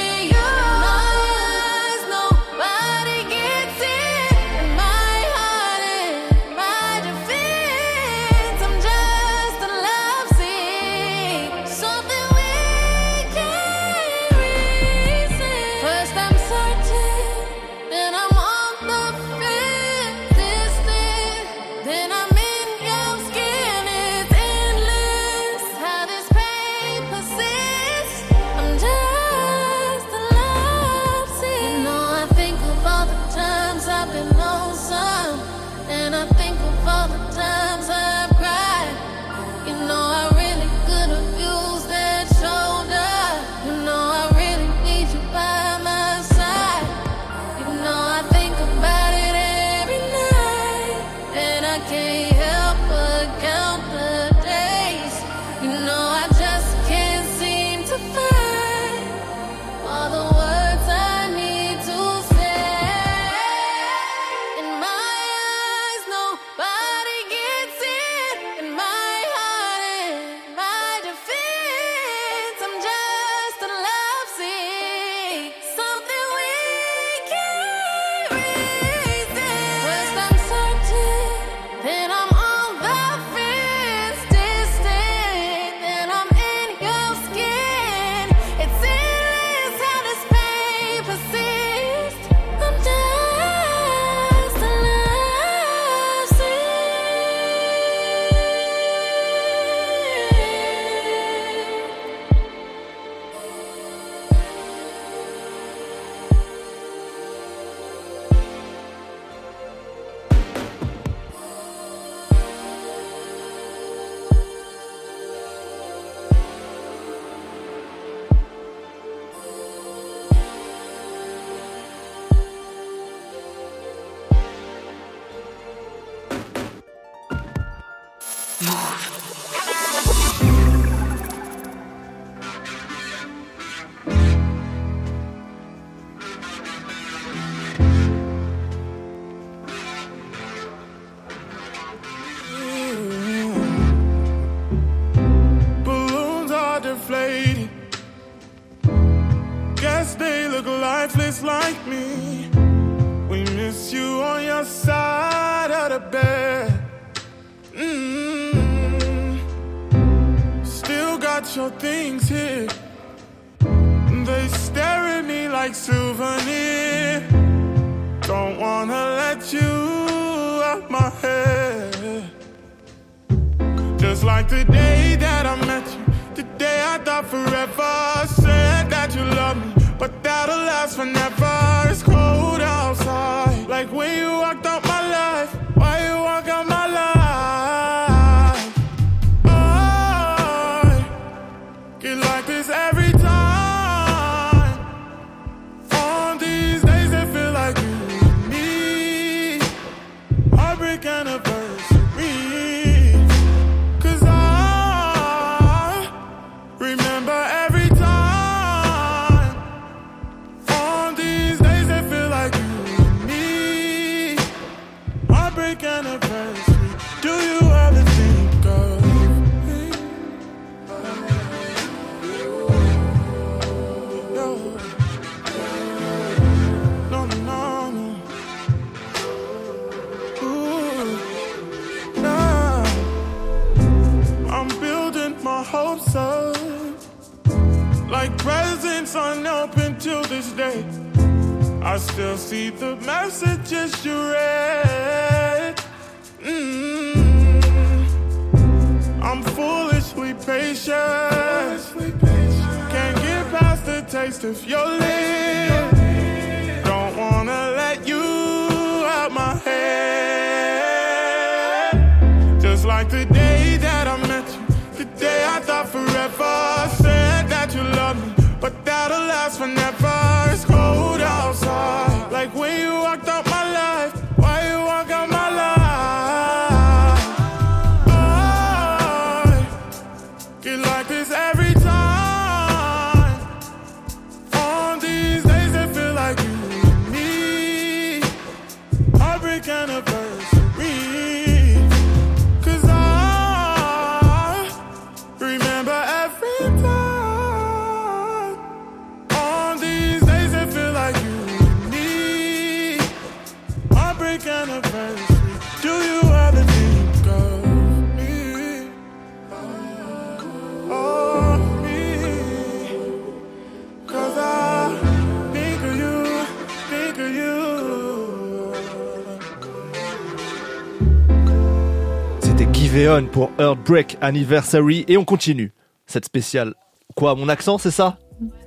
[323.06, 325.72] Pour Heartbreak Anniversary et on continue
[326.08, 326.74] cette spéciale.
[327.14, 328.18] Quoi, mon accent, c'est ça?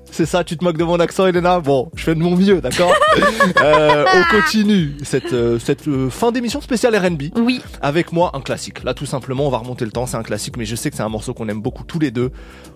[0.06, 1.60] C'est ça, tu te moques de mon accent, Elena?
[1.60, 2.94] Bon, je fais de mon mieux, d'accord?
[3.62, 7.24] Euh, On continue cette, euh, cette euh, fin d'émission spéciale R&B.
[7.36, 7.62] Oui.
[7.82, 8.82] Avec moi, un classique.
[8.86, 10.96] Là, tout simplement, on va remonter le temps, c'est un classique, mais je sais que
[10.96, 12.32] c'est un morceau qu'on aime beaucoup tous les deux.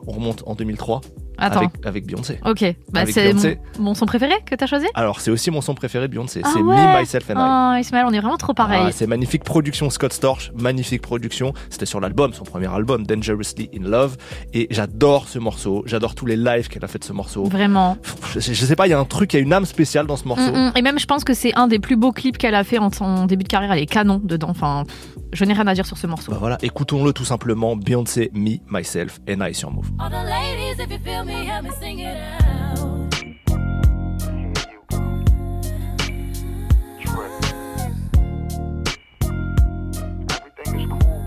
[0.05, 0.99] On remonte en 2003
[1.37, 1.59] Attends.
[1.59, 2.39] avec, avec Beyoncé.
[2.45, 3.33] Ok, bah, c'est
[3.79, 4.85] mon, son préféré que t'as choisi?
[4.93, 7.77] Alors, c'est aussi mon son préféré de Beyoncé, Ah c'est ouais Me, Myself and I.
[7.77, 8.83] Oh, Ismaël, on est vraiment trop pareil.
[8.87, 11.53] Ah, c'est magnifique production Scott Storch, magnifique production.
[11.69, 14.17] C'était sur l'album, son premier album, Dangerously in Love.
[14.53, 17.45] Et j'adore ce morceau, j'adore tous les lives qu'elle a fait de ce morceau.
[17.45, 17.97] Vraiment.
[18.33, 20.07] Je, je sais pas, il y a un truc, il y a une âme spéciale
[20.07, 20.51] dans ce morceau.
[20.51, 20.71] Mm, mm.
[20.75, 22.91] Et même, je pense que c'est un des plus beaux clips qu'elle a fait en
[22.91, 23.71] son début de carrière.
[23.71, 24.49] Elle est canon dedans.
[24.49, 26.31] Enfin, pff, je n'ai rien à dire sur ce morceau.
[26.31, 27.75] Bah voilà, écoutons-le tout simplement.
[27.75, 29.89] Beyoncé, Me, Myself and I sur Move.
[29.99, 32.79] All the ladies, if you feel me, help me sing it out.
[40.31, 41.23] Everything is cool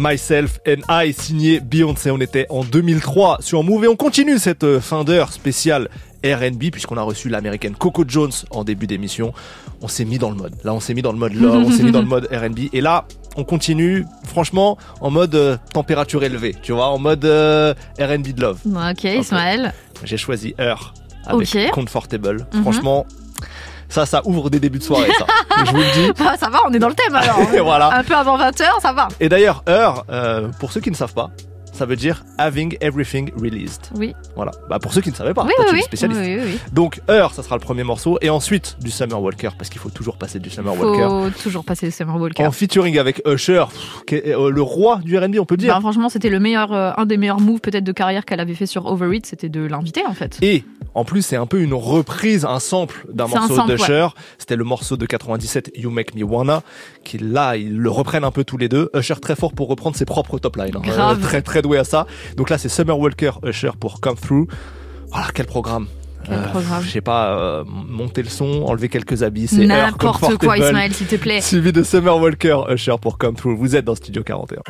[0.00, 2.10] Myself and I, signé Beyoncé.
[2.10, 5.90] On était en 2003 sur Move et on continue cette euh, fin d'heure spéciale
[6.24, 9.34] R&B puisqu'on a reçu l'américaine Coco Jones en début d'émission.
[9.82, 10.54] On s'est mis dans le mode.
[10.64, 12.70] Là, on s'est mis dans le mode love, on s'est mis dans le mode R&B
[12.72, 13.04] et là,
[13.36, 18.40] on continue franchement en mode euh, température élevée, tu vois, en mode euh, R&B de
[18.40, 18.58] love.
[18.64, 19.74] Ok, Ismaël.
[20.04, 20.94] J'ai choisi Her
[21.26, 21.70] avec Ok.
[21.72, 22.46] Comfortable.
[22.54, 22.62] Mhm.
[22.62, 23.06] Franchement,
[23.90, 25.26] ça, ça ouvre des débuts de soirée, ça.
[25.66, 26.12] Je vous le dis.
[26.18, 27.36] Bah, ça va, on est dans le thème alors.
[27.62, 27.90] Voilà.
[27.94, 29.08] Un peu avant 20h, ça va.
[29.20, 31.30] Et d'ailleurs, Her, euh, pour ceux qui ne savent pas,
[31.80, 33.90] ça veut dire having everything released.
[33.94, 34.14] Oui.
[34.36, 34.52] Voilà.
[34.68, 36.20] Bah pour ceux qui ne savaient pas, Oui, toi, oui, tu es spécialiste.
[36.20, 36.58] Oui.
[36.74, 39.88] Donc Her, ça sera le premier morceau et ensuite du Summer Walker parce qu'il faut
[39.88, 41.08] toujours passer du Summer Walker.
[41.32, 42.44] Faut toujours passer le Summer Walker.
[42.46, 45.72] En featuring avec Usher, pff, qui est, euh, le roi du R&B, on peut dire.
[45.74, 48.54] Bah, franchement, c'était le meilleur, euh, un des meilleurs moves peut-être de carrière qu'elle avait
[48.54, 50.38] fait sur Overeat, c'était de l'inviter en fait.
[50.42, 50.64] Et
[50.94, 54.08] en plus, c'est un peu une reprise, un sample d'un morceau d'Usher.
[54.38, 56.62] C'était le morceau de 97, You Make Me Wanna,
[57.04, 58.90] qui là, ils le reprennent un peu tous les deux.
[58.94, 60.72] Usher très fort pour reprendre ses propres top lines.
[60.76, 60.80] hein.
[60.82, 61.18] Grave.
[61.18, 62.06] Euh, très très doué à ça.
[62.36, 64.46] Donc là, c'est Summer Walker, Usher pour Come Through.
[65.10, 65.86] Voilà, quel programme.
[66.24, 66.82] Quel programme.
[66.82, 70.58] Je sais pas, euh, monter le son, enlever quelques habits, c'est N'importe quoi.
[70.58, 71.40] Ismaël, s'il te plaît.
[71.40, 73.56] Suivi de Summer Walker, Usher pour Come Through.
[73.56, 74.62] Vous êtes dans Studio 41.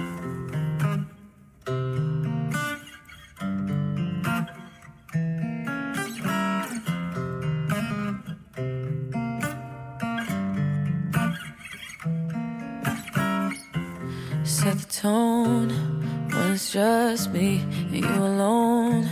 [14.44, 15.99] Set the tone
[16.41, 17.61] when it's just me
[17.93, 19.03] and you alone.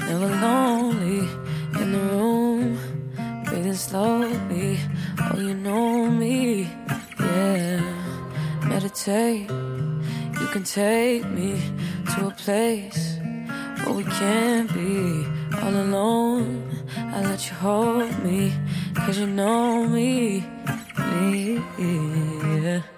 [0.00, 1.28] Never lonely
[1.80, 2.78] in the room,
[3.44, 4.78] breathing slowly.
[5.20, 6.68] Oh, you know me,
[7.20, 7.80] yeah.
[8.64, 9.48] Meditate,
[10.40, 11.50] you can take me
[12.12, 13.18] to a place
[13.82, 15.26] where we can't be
[15.62, 16.48] all alone.
[17.14, 18.52] I let you hold me,
[18.94, 20.44] cause you know me,
[20.98, 22.95] me, yeah.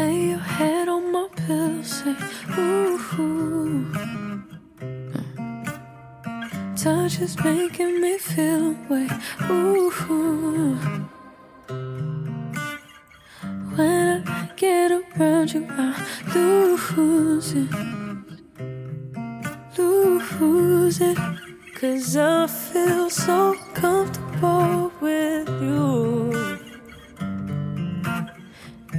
[0.00, 2.16] Lay your head on my pillow, say,
[2.58, 3.92] ooh.
[6.74, 9.08] Touch is making me feel away,
[9.50, 10.78] ooh.
[13.76, 15.88] When I get around you, I
[16.34, 17.70] lose it,
[19.76, 21.18] lose it.
[21.74, 26.39] Cause I feel so comfortable with you.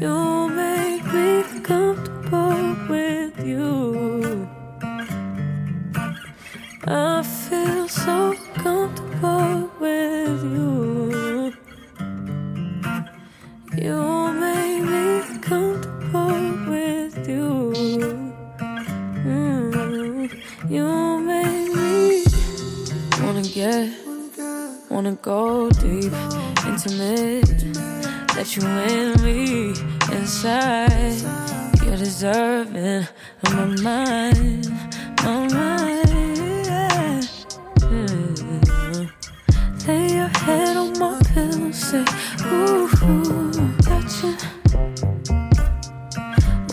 [0.01, 4.49] You make me comfortable with you.
[6.87, 11.53] I feel so comfortable with you.
[13.77, 17.71] You make me comfortable with you.
[19.23, 20.31] Mm.
[20.67, 22.23] You make me
[23.21, 23.93] wanna get,
[24.89, 26.11] wanna go deep,
[26.65, 27.45] intimate,
[28.33, 31.21] that you and me inside.
[31.83, 33.07] You're deserving
[33.43, 34.69] of my mind,
[35.23, 36.09] my mind.
[37.91, 39.07] Yeah.
[39.87, 42.05] Lay your head on my pillow, say,
[42.45, 44.37] Ooh, ooh touching.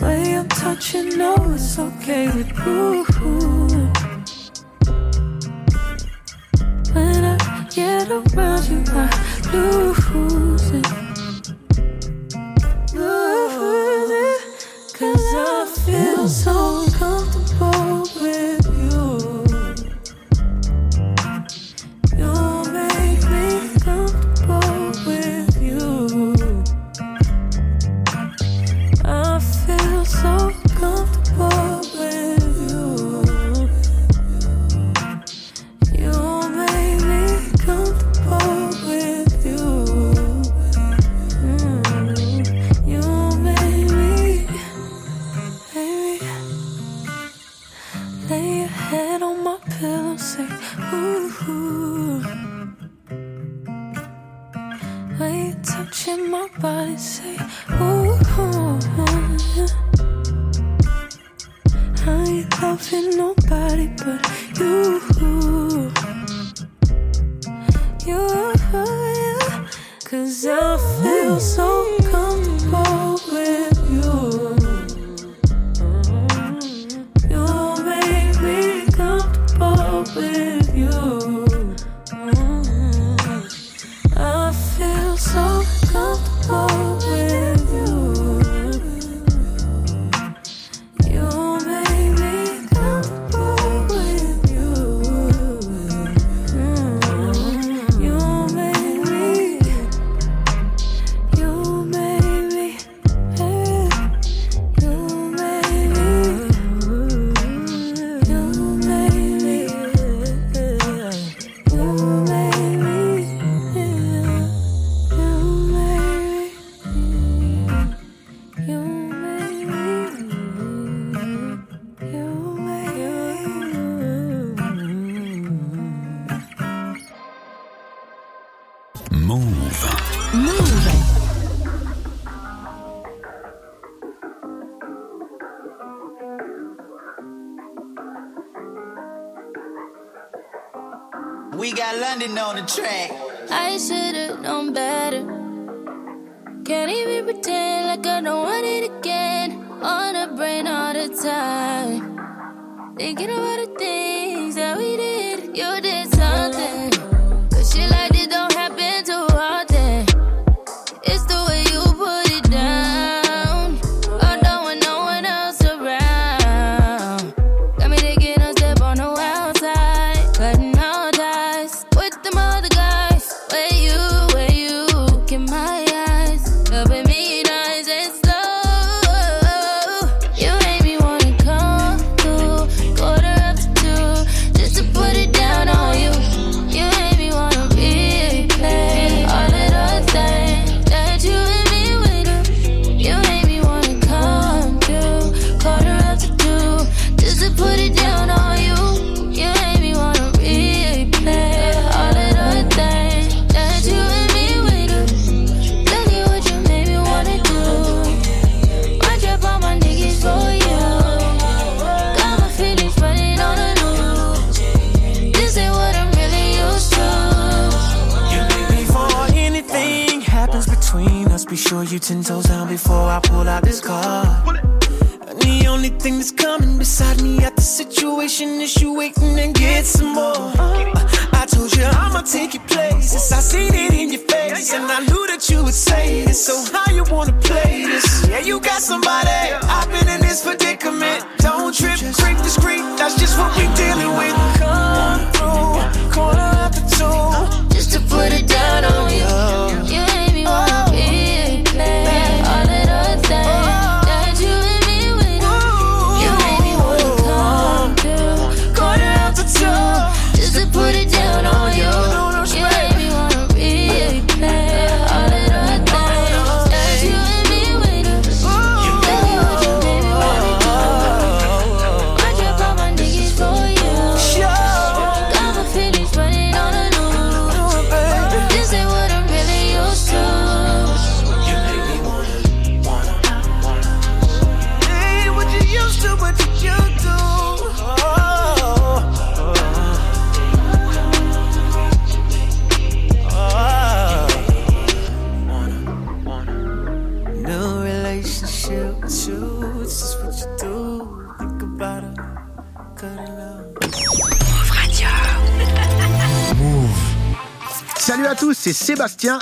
[0.01, 2.98] Way I'm touching, no, it's okay with you.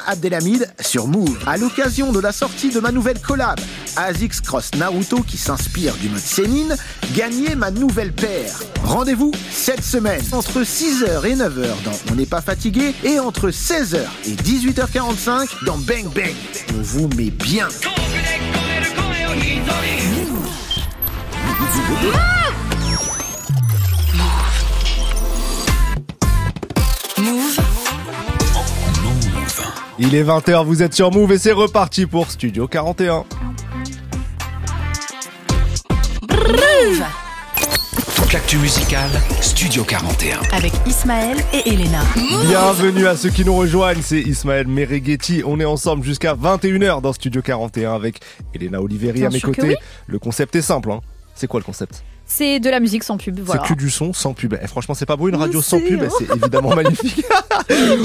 [0.06, 1.38] Abdelhamid sur Move.
[1.46, 3.58] À l'occasion de la sortie de ma nouvelle collab,
[3.96, 6.76] ASICS Cross Naruto qui s'inspire du mode Sénine,
[7.14, 8.58] gagnez ma nouvelle paire.
[8.84, 14.00] Rendez-vous cette semaine entre 6h et 9h dans On n'est pas fatigué et entre 16h
[14.26, 16.34] et 18h45 dans Bang Bang.
[16.70, 17.68] On vous met bien.
[29.98, 33.24] Il est 20h, vous êtes sur Move et c'est reparti pour Studio 41.
[36.30, 37.04] Move.
[38.14, 40.40] Toute l'actu musicale, Studio 41.
[40.52, 42.02] Avec Ismaël et Elena.
[42.46, 45.42] Bienvenue à ceux qui nous rejoignent, c'est Ismaël Mereghetti.
[45.46, 48.20] On est ensemble jusqu'à 21h dans Studio 41 avec
[48.54, 49.68] Elena Oliveri à mes côtés.
[49.68, 49.74] oui.
[50.06, 50.90] Le concept est simple.
[50.92, 51.00] Hein.
[51.34, 52.04] C'est quoi le concept?
[52.26, 53.62] C'est de la musique sans pub, voilà.
[53.62, 54.54] C'est que du son sans pub.
[54.54, 56.08] Et franchement, c'est pas beau une radio sans pub, hein.
[56.18, 57.24] c'est évidemment magnifique.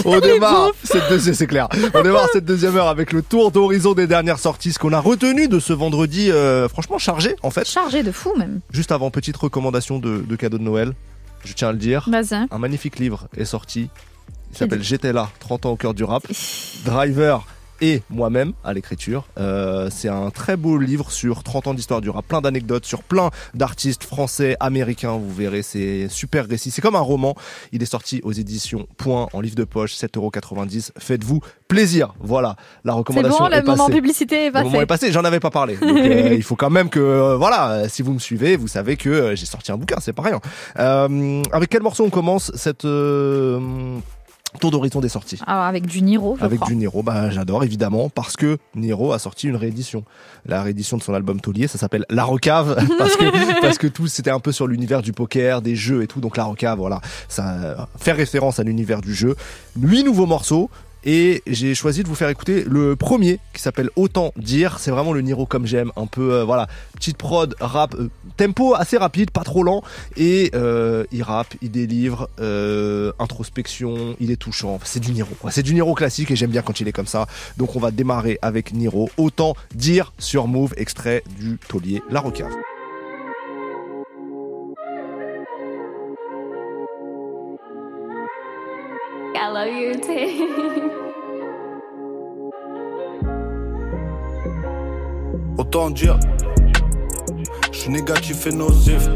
[0.06, 1.68] On démarre cette deuxième, c'est clair.
[1.94, 5.00] On démarre cette deuxième heure avec le tour d'horizon des dernières sorties, ce qu'on a
[5.00, 7.68] retenu de ce vendredi, euh, franchement chargé en fait.
[7.68, 8.60] Chargé de fou même.
[8.72, 10.94] Juste avant, petite recommandation de, de cadeau de Noël.
[11.44, 12.08] Je tiens à le dire.
[12.52, 13.90] Un magnifique livre est sorti.
[14.52, 16.24] Il s'appelle J'étais là, 30 ans au cœur du rap.
[16.86, 17.46] Driver
[17.82, 19.28] et moi-même à l'écriture.
[19.38, 23.04] Euh, c'est un très beau livre sur 30 ans d'histoire du rap, plein d'anecdotes sur
[23.04, 26.72] plein d'artistes français, américains, vous verrez, c'est super récit.
[26.72, 27.36] C'est comme un roman.
[27.72, 30.92] Il est sorti aux éditions Point en livre de poche, 7,90€.
[30.98, 32.14] Faites-vous plaisir.
[32.20, 33.98] Voilà, la recommandation bon, le est moment passée.
[33.98, 34.84] publicité est Le moment passé.
[34.84, 35.78] est passé, j'en avais pas parlé.
[35.78, 38.98] Donc, euh, il faut quand même que, euh, voilà, si vous me suivez, vous savez
[38.98, 40.40] que euh, j'ai sorti un bouquin, c'est pas rien.
[40.80, 42.86] Euh, avec quel morceau on commence cette
[44.60, 46.68] tour d'horizon des sorties Ah, avec du Niro, je avec crois.
[46.70, 50.04] du Niro, bah, j'adore évidemment parce que Niro a sorti une réédition.
[50.46, 54.08] La réédition de son album Taulier, ça s'appelle La Recave parce que parce que tout
[54.08, 56.20] c'était un peu sur l'univers du poker, des jeux et tout.
[56.20, 59.36] Donc La Recave, voilà, ça fait référence à l'univers du jeu.
[59.80, 60.70] Huit nouveaux morceaux.
[61.04, 64.78] Et j'ai choisi de vous faire écouter le premier qui s'appelle Autant dire.
[64.80, 68.76] C'est vraiment le Niro comme j'aime, un peu euh, voilà petite prod, rap, euh, tempo
[68.76, 69.82] assez rapide, pas trop lent.
[70.16, 72.30] Et euh, il rappe, il délivre,
[73.20, 74.80] introspection, il est touchant.
[74.84, 75.30] C'est du Niro.
[75.50, 77.28] C'est du Niro classique et j'aime bien quand il est comme ça.
[77.58, 79.10] Donc on va démarrer avec Niro.
[79.18, 82.22] Autant dire sur Move, extrait du taulier La.
[89.52, 90.92] Love you too.
[95.58, 96.20] Autant dire,
[97.72, 99.10] je suis négatif et nocif.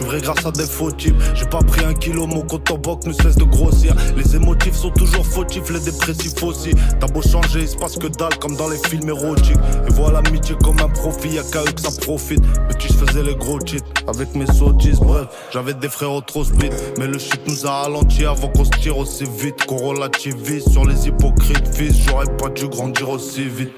[0.00, 1.14] Suis vrai grâce à des faux types.
[1.34, 3.94] J'ai pas pris un kilo, mon compte en ne cesse de grossir.
[4.16, 6.70] Les émotifs sont toujours fautifs, les dépressifs aussi.
[6.98, 9.58] T'as beau changer, il se passe que dalle comme dans les films érotiques.
[9.86, 12.40] Et voilà l'amitié comme un profit, y'a qu'à eux que ça profite.
[12.70, 15.00] Petit, je faisais les gros cheats avec mes sottises.
[15.00, 16.72] Bref, j'avais des frères trop speed.
[16.98, 19.66] Mais le shit nous a ralenti avant qu'on se tire aussi vite.
[19.66, 21.94] Qu'on relativise sur les hypocrites, fils.
[22.06, 23.72] J'aurais pas dû grandir aussi vite.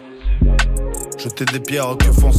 [1.22, 2.32] Jeter des pierres que font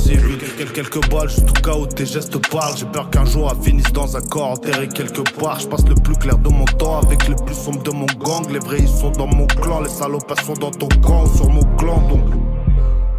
[0.73, 2.75] Quelques balles, je tout KO, tes gestes parlent.
[2.75, 5.61] J'ai peur qu'un jour elle finisse dans un corps enterré quelque part.
[5.61, 8.45] Je passe le plus clair de mon temps avec les plus sombres de mon gang.
[8.51, 11.49] Les vrais ils sont dans mon clan, les salopes elles sont dans ton camp, sur
[11.49, 12.25] mon clan donc.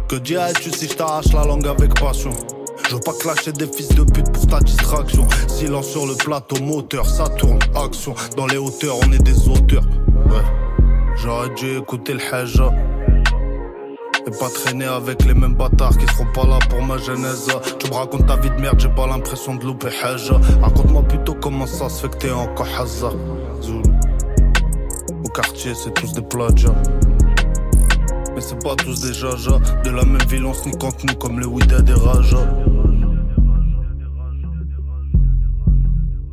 [0.07, 2.31] Que dirais-tu si je t'arrache la langue avec passion?
[2.87, 5.27] Je veux pas clasher des fils de pute pour ta distraction.
[5.47, 8.13] Silence sur le plateau, moteur, ça tourne, action.
[8.37, 9.85] Dans les hauteurs, on est des auteurs.
[10.29, 10.43] Ouais.
[11.15, 12.71] J'aurais dû écouter le haja.
[14.27, 17.47] Et pas traîner avec les mêmes bâtards qui seront pas là pour ma genèse.
[17.79, 20.39] Tu me racontes ta vie de merde, j'ai pas l'impression de louper haja.
[20.61, 22.67] Raconte-moi plutôt comment ça se fait que t'es encore.
[23.61, 23.83] Zoulou.
[25.23, 26.75] Au quartier, c'est tous des plagiats.
[28.33, 29.59] Mais c'est pas tous des jajas.
[29.83, 32.47] De la même ville, on se nous comme les Ouida des Rajas.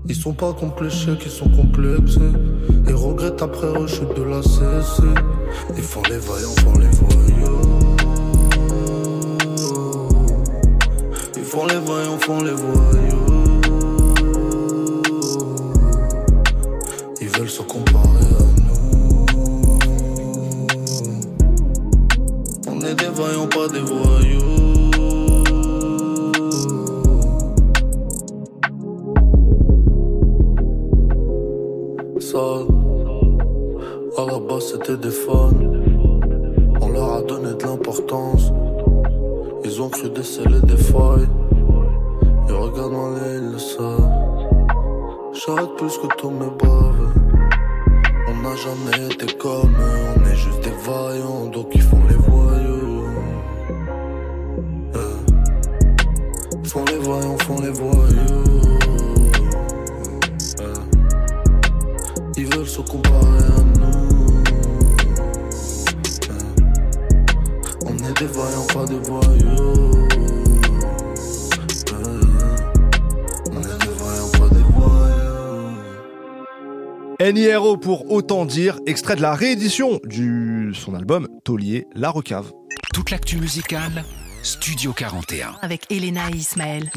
[0.09, 2.21] Ils sont pas complexés, qui sont complexés.
[2.89, 5.03] Ils regrettent après rechute de la CC.
[5.77, 7.42] Ils font les vaillants, font les voyous.
[11.53, 13.27] Font les vaillants, font les voyous.
[17.21, 19.27] Ils veulent se comparer à nous.
[22.69, 24.41] On est des vaillants, pas des voyous.
[32.19, 32.47] Ça,
[34.17, 35.51] à la base c'était des fans.
[36.81, 38.51] On leur a donné de l'importance.
[39.67, 41.29] Ils ont cru déceler des failles.
[42.83, 44.11] Savent.
[45.33, 47.13] J'arrête plus que tous mes baves.
[48.27, 52.17] On n'a jamais été comme eux, on est juste des vaillants, donc ils font les
[52.17, 53.05] voyous.
[54.97, 55.17] Euh.
[56.65, 58.45] Font les voyants, font les voyous.
[60.61, 60.75] Euh,
[62.37, 64.43] Ils veulent se comparer à nous.
[66.31, 70.32] Euh, On est des voyants, pas des voyous.
[77.31, 82.53] NIRO pour autant dire, extrait de la réédition du son album Taulier La Recave.
[82.93, 84.03] Toute l'actu musicale,
[84.43, 85.55] Studio 41.
[85.63, 86.91] Avec Elena et Ismaël.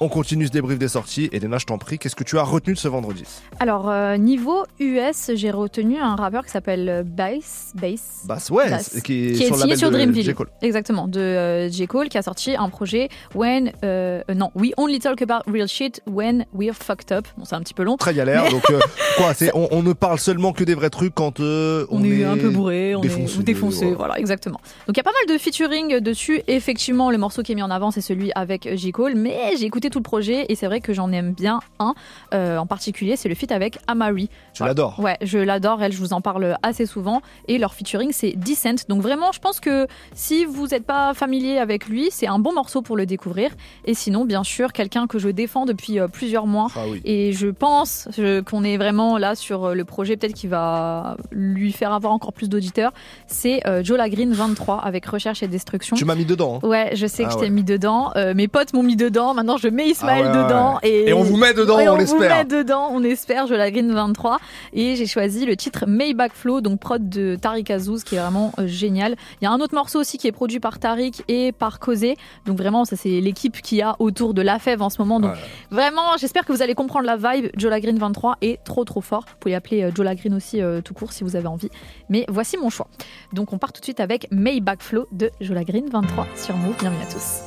[0.00, 1.28] On continue ce débrief des sorties.
[1.32, 3.24] Elena, je t'en prie, qu'est-ce que tu as retenu de ce vendredi?
[3.58, 7.72] Alors, euh, niveau US, j'ai retenu un rappeur qui s'appelle Bass.
[7.74, 8.22] Bass.
[8.26, 10.22] Bass, ouais, Bass, qui est qui est sur signé sur Dreamville.
[10.22, 10.34] J.
[10.34, 10.50] Cole.
[10.62, 11.88] Exactement, de euh, J.
[11.88, 13.72] Cole, qui a sorti un projet When.
[13.82, 17.26] euh, euh, non, We Only Talk About Real Shit When We're Fucked Up.
[17.36, 17.96] Bon, c'est un petit peu long.
[17.96, 18.78] Très galère, Mais- donc euh,
[19.16, 22.22] quoi, c'est, on, on ne parle seulement que des vrais trucs quand euh, on, est,
[22.22, 23.96] un peu bourré, on défoncé, est défoncé, voilà.
[23.96, 24.18] voilà.
[24.20, 24.60] exactement.
[24.86, 26.40] Donc il y a pas mal de featuring dessus.
[26.46, 28.92] Effectivement, le morceau qui est mis en avant, c'est celui avec J.
[28.92, 31.94] Cole, mais j'ai écouté tout le projet et c'est vrai que j'en aime bien un
[32.32, 34.28] euh, en particulier, c'est le feat avec Amari.
[34.52, 37.22] Tu l'adores Ouais, je l'adore, elle, je vous en parle assez souvent.
[37.48, 38.86] Et leur featuring, c'est Decent.
[38.88, 42.52] Donc vraiment, je pense que si vous n'êtes pas familier avec lui, c'est un bon
[42.52, 43.50] morceau pour le découvrir.
[43.84, 46.68] Et sinon, bien sûr, quelqu'un que je défends depuis euh, plusieurs mois.
[46.76, 47.00] Ah oui.
[47.04, 51.16] Et je pense je- qu'on est vraiment là sur euh, le projet, peut-être qui va
[51.30, 52.92] lui faire avoir encore plus d'auditeurs.
[53.26, 55.96] C'est Joe Green 23 avec Recherche et Destruction.
[55.96, 56.60] Tu m'as mis dedans.
[56.62, 56.66] hein.
[56.66, 57.50] Ouais, je sais que Ah je t'ai ouais.
[57.50, 58.10] mis dedans.
[58.16, 59.34] Euh, mes potes m'ont mis dedans.
[59.34, 60.74] Maintenant, je mets Ismaël Ah ouais, ouais, dedans.
[60.74, 60.88] ouais.
[60.90, 61.08] Et...
[61.10, 62.36] Et on vous met dedans, Et on on vous l'espère.
[62.36, 63.46] met dedans, on espère.
[63.46, 64.38] Je la green 23.
[64.72, 68.52] Et j'ai choisi le titre Maybach Flow, donc prod de Tariq Azouz, qui est vraiment
[68.58, 69.16] euh, génial.
[69.40, 72.16] Il y a un autre morceau aussi qui est produit par Tariq et par Causé.
[72.46, 75.20] Donc vraiment, ça c'est l'équipe qui a autour de la fève en ce moment.
[75.20, 75.32] Donc
[75.70, 77.50] vraiment, j'espère que vous allez comprendre la vibe.
[77.56, 79.24] Joe Green 23 est trop trop fort.
[79.28, 81.68] Vous pouvez appeler euh, Joe Green aussi euh, tout court si vous avez envie.
[82.08, 82.86] Mais voici mon choix.
[83.32, 87.02] Donc on part tout de suite avec Maybach Flow de Joe Green 23 sur Bienvenue
[87.02, 87.42] à tous.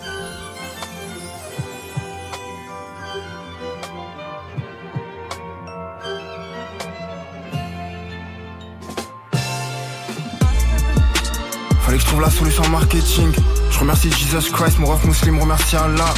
[11.82, 13.32] Fallait que je trouve la solution marketing.
[13.72, 16.14] Je remercie Jesus Christ, mon ref musulman remercie Allah.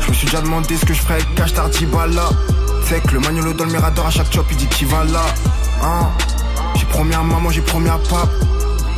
[0.00, 2.28] Je me suis déjà demandé ce que je ferais avec cash Tardibala.
[2.84, 5.24] C'est que le magnolo dans le mirador à chaque chop il dit qu'il va là.
[5.82, 6.10] Hein?
[6.74, 8.28] J'ai promis à maman, j'ai promis à pape.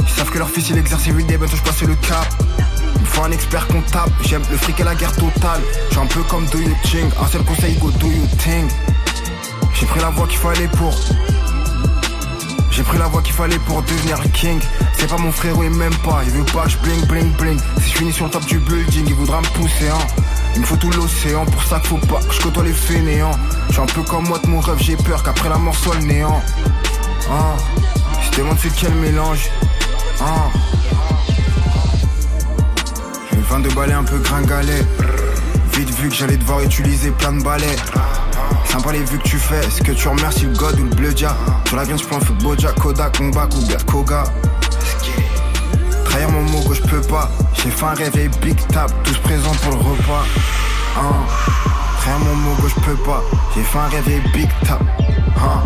[0.01, 2.27] Ils savent que leur fils il exerce everyday, bientôt je passe le cap.
[3.01, 5.61] Il faut un expert comptable, j'aime le fric et la guerre totale.
[5.89, 8.71] Je suis un peu comme Do You Think, un seul conseil go Do You Think.
[9.75, 10.95] J'ai pris la voie qu'il fallait pour.
[12.71, 14.61] J'ai pris la voie qu'il fallait pour devenir king.
[14.97, 16.21] C'est pas mon frère, oui, même pas.
[16.25, 17.59] Il veut pas que bling bling bling.
[17.81, 20.07] Si je finis sur le top du building, il voudra me pousser, hein.
[20.55, 23.37] Il me faut tout l'océan, pour ça qu'il faut pas que je les fainéants.
[23.69, 25.97] Je suis un peu comme moi de mon rêve, j'ai peur qu'après la mort soit
[25.97, 26.43] le néant.
[27.31, 27.57] Hein.
[28.21, 29.49] Je demande c'est quel mélange.
[30.21, 30.51] Hein.
[33.49, 34.83] J'ai une 22 balais un peu gringalet.
[35.75, 37.77] Vite vu que j'allais devoir utiliser plein de balais.
[38.65, 41.15] Sympa les vues que tu fais, est-ce que tu remercies le God ou le bleu
[41.17, 44.25] Sur la viande, je prends de Boja, Kodak, Kombak ou Biat Koga.
[46.05, 47.31] Trahir mon mot que je peux pas.
[47.55, 50.25] J'ai fait un réveil big tap, tous présents pour le repas.
[50.97, 51.15] Hein.
[52.01, 53.23] Trahir mon mot que je peux pas.
[53.55, 54.83] J'ai fait un réveil big tap.
[55.37, 55.63] Hein.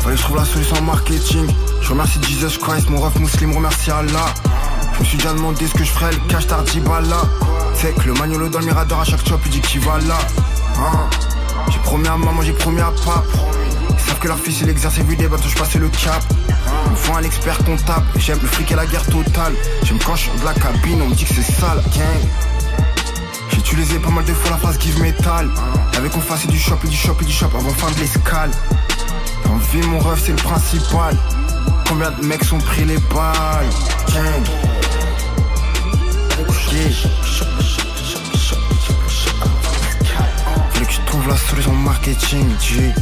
[0.00, 1.46] Fallait que je trouve la solution marketing.
[1.82, 4.26] Je remercie Jesus Christ, mon ref musulman remercie Allah.
[4.94, 7.22] Je me suis déjà demandé ce que je ferais, le cash Tardibala.
[7.74, 10.18] C'est que le magnolo dans le mirador à chaque chop il dit qu'il va là.
[10.78, 11.10] Hein.
[11.70, 13.26] J'ai promis à maman, j'ai promis à pape.
[13.90, 16.22] Ils savent que leur fils il exerce everyday, bientôt je passais le cap.
[16.86, 19.52] Il me faut un expert comptable, j'aime le fric et la guerre totale.
[19.82, 22.61] J'aime quand je sors de la cabine, on me dit que c'est sale, gang.
[23.52, 25.48] J'ai utilisé pas mal de fois la phrase give metal.
[25.92, 28.50] Y'avait qu'on fasse du shop et du shop et du shop avant fin de l'escale.
[29.48, 31.16] En ville, mon ref, c'est le principal.
[31.86, 33.68] Combien de mecs sont pris les balles?
[34.08, 34.44] Gang.
[40.70, 42.92] Fallait que je trouve la solution marketing, G.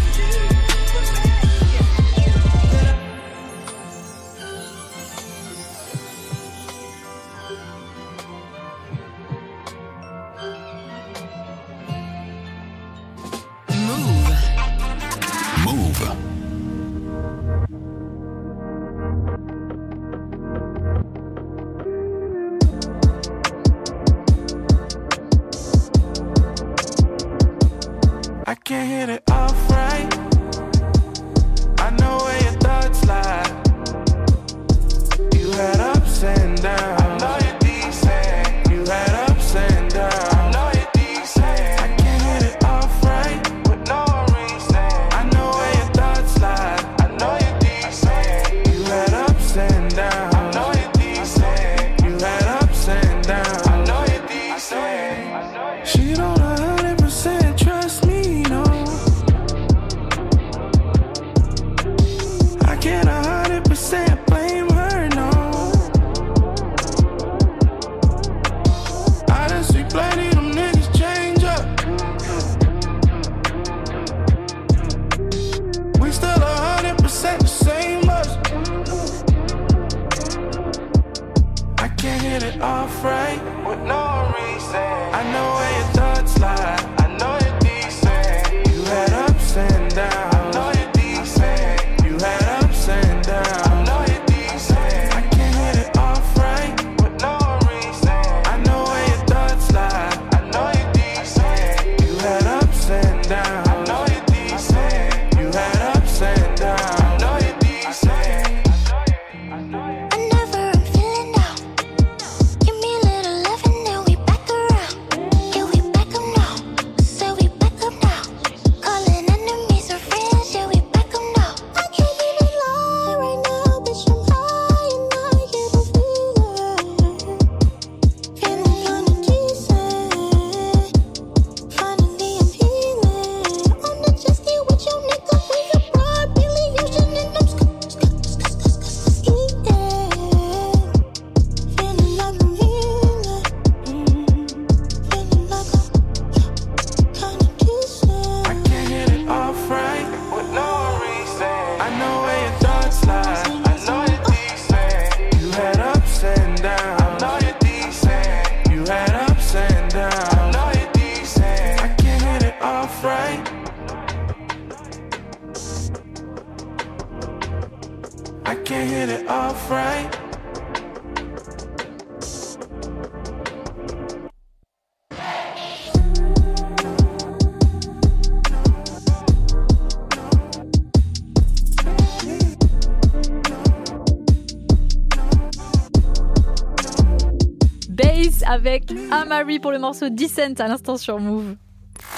[188.60, 191.56] avec Amari pour le morceau Descent à l'instant sur Move.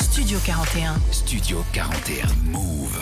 [0.00, 0.94] Studio 41.
[1.12, 2.98] Studio 41 Move.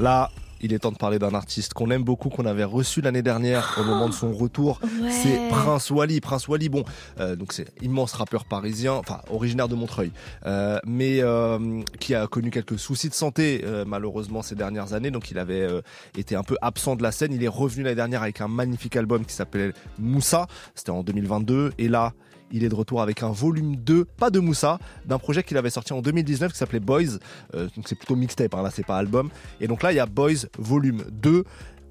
[0.00, 0.30] Là,
[0.62, 3.76] il est temps de parler d'un artiste qu'on aime beaucoup, qu'on avait reçu l'année dernière
[3.78, 4.80] au moment de son retour.
[5.02, 5.10] Ouais.
[5.10, 6.22] C'est Prince Wally.
[6.22, 6.82] Prince Wally, bon,
[7.20, 10.10] euh, donc c'est immense rappeur parisien, enfin originaire de Montreuil,
[10.46, 15.10] euh, mais euh, qui a connu quelques soucis de santé euh, malheureusement ces dernières années.
[15.10, 15.82] Donc il avait euh,
[16.16, 17.34] été un peu absent de la scène.
[17.34, 20.46] Il est revenu l'année dernière avec un magnifique album qui s'appelait Moussa.
[20.74, 21.74] C'était en 2022.
[21.76, 22.14] Et là,
[22.52, 25.70] il est de retour avec un volume 2, pas de Moussa, d'un projet qu'il avait
[25.70, 27.18] sorti en 2019 qui s'appelait Boys.
[27.54, 29.30] Euh, donc c'est plutôt mixtape, hein, là c'est pas album.
[29.60, 31.44] Et donc là il y a Boys volume 2.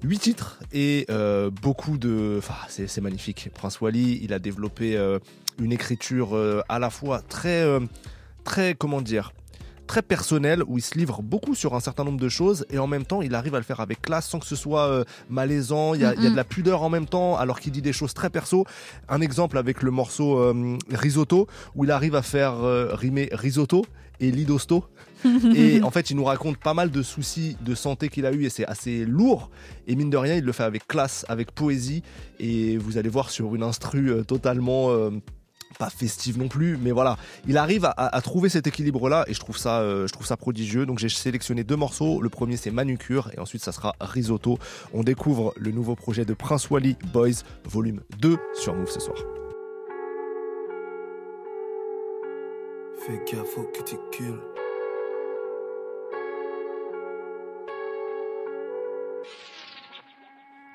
[0.04, 2.36] 8 titres et euh, beaucoup de...
[2.38, 3.50] Enfin, c'est magnifique.
[3.52, 5.18] Prince Wally, il a développé euh,
[5.58, 7.66] une écriture à la fois très...
[8.44, 8.76] très...
[8.76, 9.32] comment dire
[9.88, 12.86] très personnel où il se livre beaucoup sur un certain nombre de choses et en
[12.86, 15.94] même temps il arrive à le faire avec classe sans que ce soit euh, malaisant.
[15.94, 17.82] Il y, a, il y a de la pudeur en même temps alors qu'il dit
[17.82, 18.64] des choses très perso.
[19.08, 23.84] Un exemple avec le morceau euh, Risotto où il arrive à faire euh, rimer risotto
[24.20, 24.84] et lidosto.
[25.54, 28.44] et en fait, il nous raconte pas mal de soucis de santé qu'il a eu
[28.44, 29.50] et c'est assez lourd.
[29.88, 32.02] Et mine de rien, il le fait avec classe, avec poésie.
[32.38, 34.90] Et vous allez voir sur une instru euh, totalement
[35.78, 37.16] pas festive non plus, mais voilà,
[37.46, 40.86] il arrive à, trouver cet équilibre-là et je trouve ça, euh, je trouve ça prodigieux.
[40.86, 42.20] Donc j'ai sélectionné deux morceaux.
[42.20, 44.58] Le premier c'est Manucure et ensuite ça sera Risotto.
[44.92, 49.18] On découvre le nouveau projet de Prince Wally Boys Volume 2 sur Move ce soir.
[53.06, 54.40] Fais gaffe au cuticule.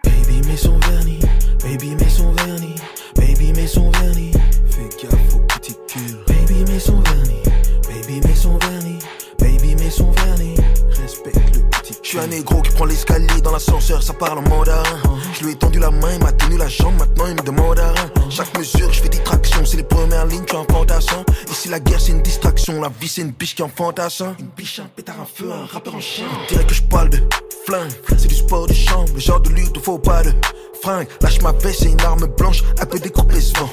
[0.04, 1.20] Baby met son vernis,
[1.64, 2.76] baby son vernis,
[3.16, 4.32] baby met son vernis.
[4.70, 6.18] Fais gaffe au cuticule.
[6.28, 7.44] Baby met son vernis,
[7.88, 9.00] baby met son vernis,
[9.40, 10.60] baby met son vernis.
[11.02, 11.73] Respecte le.
[12.04, 14.84] Je suis un négro qui prend l'escalier dans l'ascenseur, ça parle en mandarin.
[15.34, 17.80] Je lui ai tendu la main, il m'a tenu la jambe, maintenant il me demande
[17.80, 17.94] à.
[18.30, 21.24] Chaque mesure, je fais des tractions, c'est les premières lignes, tu es un fantassin.
[21.52, 24.36] Si la guerre c'est une distraction, la vie c'est une biche qui en fantassin.
[24.38, 26.28] Une biche, un pétard, un feu, un rappeur en chien.
[26.50, 27.20] Dirait que je parle de
[27.66, 30.34] flingue, c'est du sport de chambre, le genre de lutte faut pas de
[30.82, 31.08] fringue.
[31.22, 33.70] Lâche ma veste, c'est une arme blanche, elle peut découper ce vent.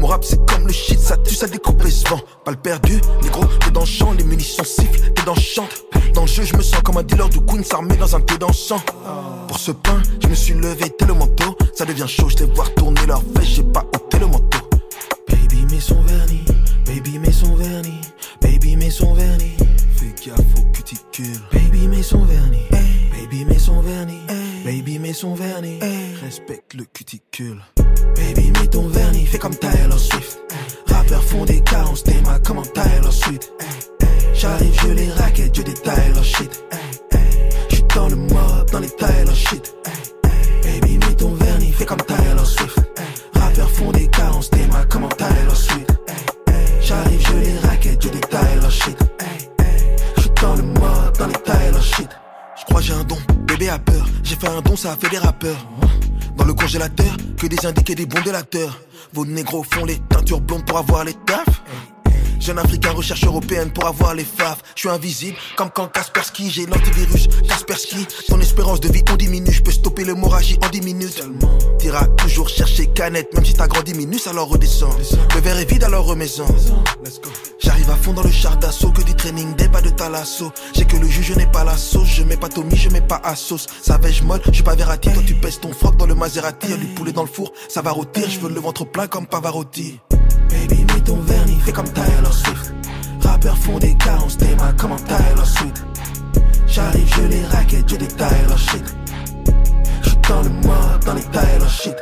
[0.00, 2.20] Mon rap c'est comme le shit, ça tue, ça découpe les vent.
[2.44, 5.40] Pas le perdu, les gros, t'es dans le champ, les munitions sifflent, t'es dans le
[5.40, 5.68] champ.
[6.14, 8.36] Dans le jeu, je me sens comme un dealer de Queens armé dans un thé
[8.38, 8.80] dansant.
[9.48, 11.56] Pour ce pain, je me suis levé, t'es le manteau.
[11.74, 14.58] Ça devient chaud, je les voir tourner leur veste, j'ai pas ôté le manteau.
[15.28, 16.44] Baby met son vernis,
[16.84, 18.00] baby met son vernis,
[18.40, 19.56] baby met son vernis.
[19.96, 21.40] Fais gaffe au cuticule.
[21.52, 24.20] Baby met son vernis, baby met son vernis,
[24.64, 25.78] baby met son vernis.
[26.22, 27.60] Respecte le cuticule.
[28.16, 30.38] Baby met ton vernis, fais comme Taylor Swift.
[30.86, 33.52] Rappeurs font des carences, tes mains comme en Taylor Swift.
[34.34, 36.64] J'arrive, je les raquettes, je détaille leur shit.
[37.68, 39.74] J'suis dans le mode, dans les Taylor shit.
[40.62, 42.78] Baby mets ton vernis, fais comme Taylor Swift.
[43.34, 45.90] Rappeurs font des carences, tes mains comme en Taylor Swift.
[46.80, 48.98] J'arrive, je les raquettes, je détaille leur shit.
[50.16, 52.08] J'suis dans le mode, dans les Taylor shit.
[52.62, 54.06] Je crois j'ai un don, bébé a peur.
[54.22, 55.66] J'ai fait un don, ça a fait des rappeurs.
[56.36, 58.78] Dans le congélateur, que des indiqués, des bons délateurs.
[59.12, 61.60] Vos négros font les teintures blondes pour avoir les tafs.
[62.42, 64.60] Jeune africain recherche européenne pour avoir les faves.
[64.74, 67.28] Je suis invisible comme quand Kaspersky, j'ai l'antivirus.
[67.48, 69.52] Kaspersky, ton espérance de vie on diminue.
[69.52, 71.22] Je peux stopper l'hémorragie en 10 minutes.
[71.78, 74.90] T'iras toujours chercher canette, même si t'as grandi minus, alors redescends.
[75.36, 76.46] Le verre est vide, alors remets-en.
[77.60, 80.50] J'arrive à fond dans le char d'assaut, que du training, des pas de talasso.
[80.74, 82.08] J'ai que le jus, je n'ai pas la sauce.
[82.08, 83.66] Je mets pas Tommy, je mets pas à sauce.
[83.82, 85.12] Savage molle, je suis pas Verratti.
[85.12, 86.76] Toi tu pèses ton froc dans le Maserati.
[86.76, 88.28] Du poulet dans le four, ça va rôtir.
[88.28, 90.00] Je veux le ventre plein comme Pavarotti.
[90.50, 92.74] Baby mets ton vernis, fais comme Taylor Swift.
[93.20, 95.84] Rappeurs font des carences, tes mains comme en Taylor Swift.
[96.66, 98.96] J'arrive, je les raquettes, je détaille leur shit.
[100.02, 101.96] J'suis dans le mode, dans les Taylor shit.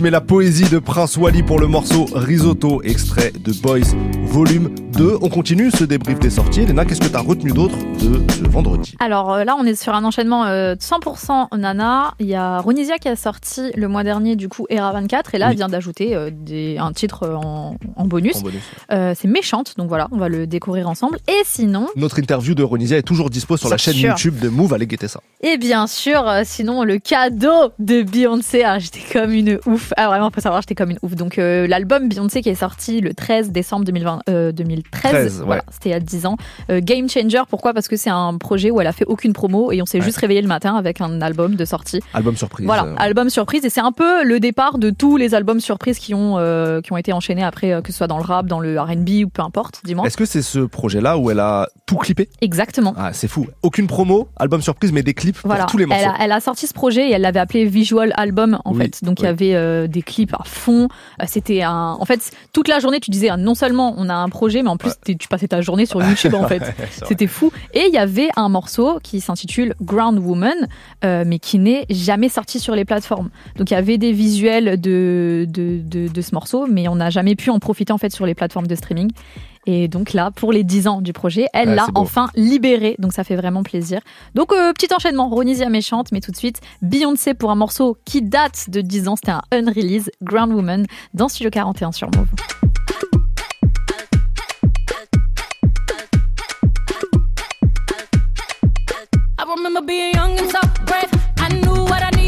[0.00, 3.94] La plume et la poésie de Prince Wally pour le morceau Risotto, extrait de Boys
[4.24, 4.70] Volume
[5.00, 5.16] 2.
[5.22, 6.66] On continue ce débrief des sorties.
[6.66, 9.74] Léna, qu'est-ce que tu as retenu d'autre de ce vendredi Alors euh, là, on est
[9.74, 12.12] sur un enchaînement euh, 100% Nana.
[12.20, 15.34] Il y a Ronisia qui a sorti le mois dernier, du coup, Era 24.
[15.34, 15.52] Et là, Oui.
[15.52, 16.30] elle vient d'ajouter euh,
[16.78, 18.36] un titre en, en bonus.
[18.36, 18.60] En bonus.
[18.92, 21.18] Euh, c'est Méchante, donc voilà, on va le découvrir ensemble.
[21.28, 24.10] Et sinon, Notre interview de Ronisia est toujours dispo sur la chaîne sûr.
[24.10, 24.74] YouTube de Move.
[24.74, 25.20] Allez guetter ça.
[25.42, 28.64] et bien sûr, euh, sinon, le cadeau de Beyoncé.
[28.64, 29.94] Ah, j'étais comme une ouf.
[29.96, 31.14] Ah, vraiment, faut savoir, j'étais comme une ouf.
[31.14, 34.89] Donc, euh, l'album Beyoncé qui est sorti le 13 décembre 2020, euh, 2013.
[34.90, 35.66] 13, voilà, ouais.
[35.72, 36.36] c'était il y a 10 ans.
[36.70, 37.72] Euh, Game Changer, pourquoi?
[37.74, 40.04] Parce que c'est un projet où elle a fait aucune promo et on s'est Ouais.
[40.04, 42.00] juste réveillé le matin avec un album de sortie.
[42.14, 42.66] Album surprise.
[42.66, 45.98] Voilà, Euh, album surprise et c'est un peu le départ de tous les albums surprises
[45.98, 48.46] qui ont euh, qui ont été enchaînés après euh, que ce soit dans le rap,
[48.46, 50.06] dans le R&B ou peu importe, dis-moi.
[50.06, 52.28] Est-ce que c'est ce projet-là où elle a tout clippé?
[52.40, 52.94] Exactement.
[52.96, 53.46] Ah, c'est fou.
[53.62, 56.02] Aucune promo, album surprise, mais des clips Voilà, pour tous les morceaux.
[56.04, 58.78] elle a, elle a sorti ce projet et elle l'avait appelé Visual Album en Oui,
[58.82, 59.04] fait.
[59.04, 60.88] Donc il y avait des clips à fond.
[61.26, 64.62] C'était un, en fait, toute la journée tu disais non seulement on a un projet,
[64.62, 66.62] mais en plus tu passais ta journée sur YouTube en fait.
[67.06, 67.52] C'était fou.
[67.74, 70.68] Et il y avait un morceau qui s'intitule Ground Woman,
[71.04, 73.30] euh, mais qui n'est jamais sorti sur les plateformes.
[73.56, 77.10] Donc il y avait des visuels de, de, de, de ce morceau, mais on n'a
[77.10, 79.10] jamais pu en profiter en fait sur les plateformes de streaming.
[79.66, 82.96] Et donc là, pour les 10 ans du projet, elle Ouais, l'a enfin libéré.
[82.98, 84.00] Donc ça fait vraiment plaisir.
[84.34, 88.22] Donc euh, petit enchaînement, Ronisia méchante, mais tout de suite, Beyoncé pour un morceau qui
[88.22, 92.69] date de 10 ans, c'était un unrelease, Ground Woman, dans Studio 41 sur Move.
[99.40, 101.08] I remember being young and so brave.
[101.38, 102.19] I knew what I needed.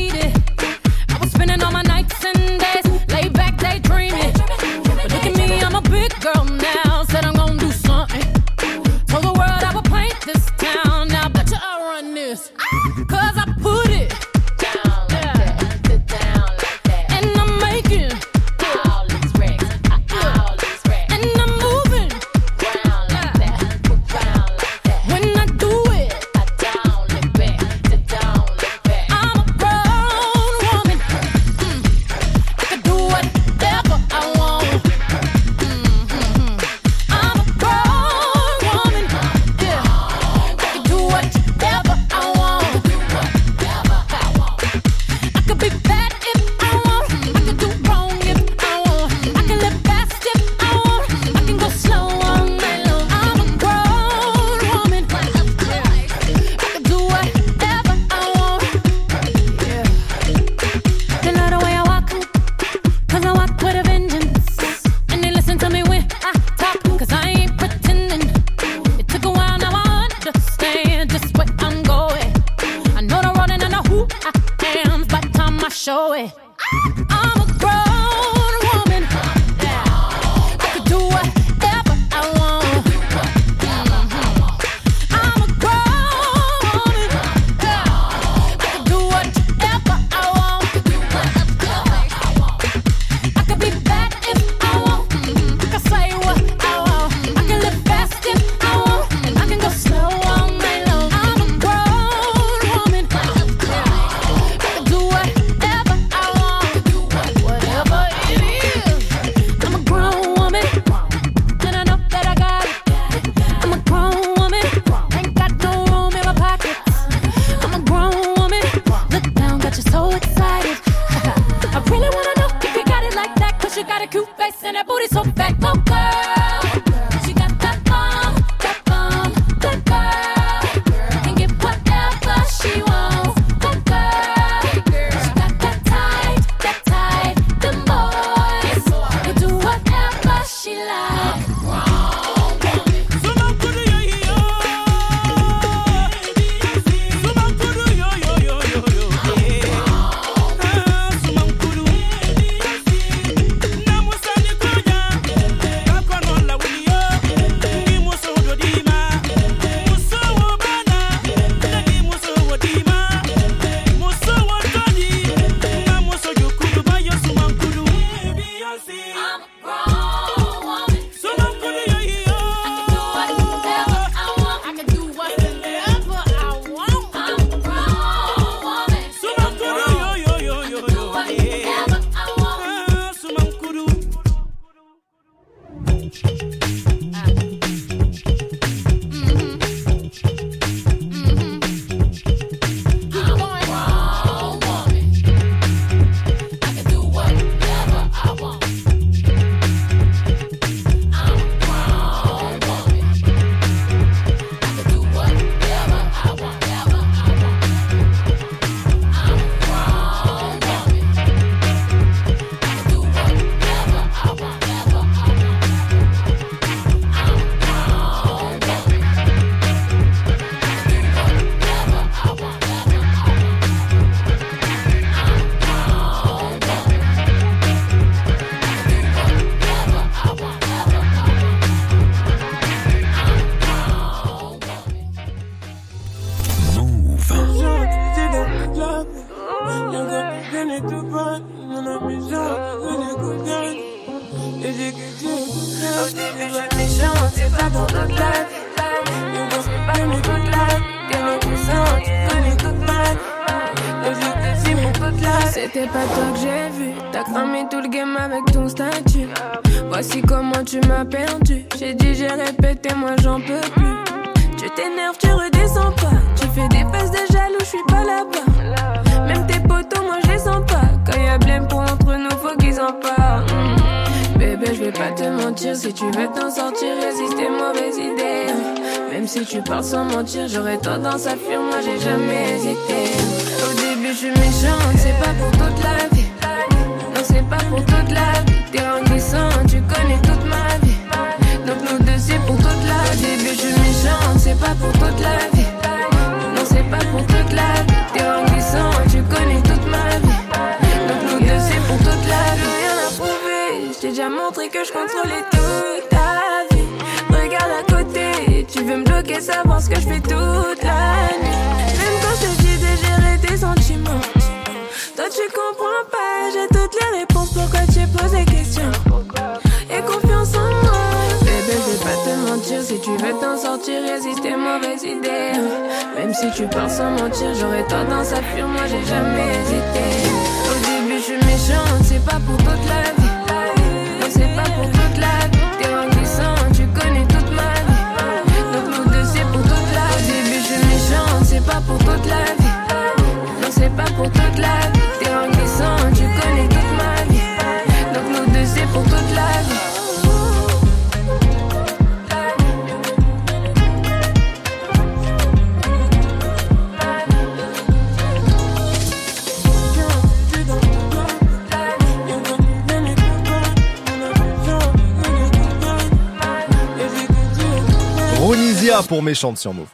[369.01, 369.89] Pour Méchante sur Move.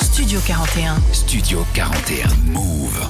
[0.00, 0.96] Studio 41.
[1.12, 3.00] Studio 41 Move.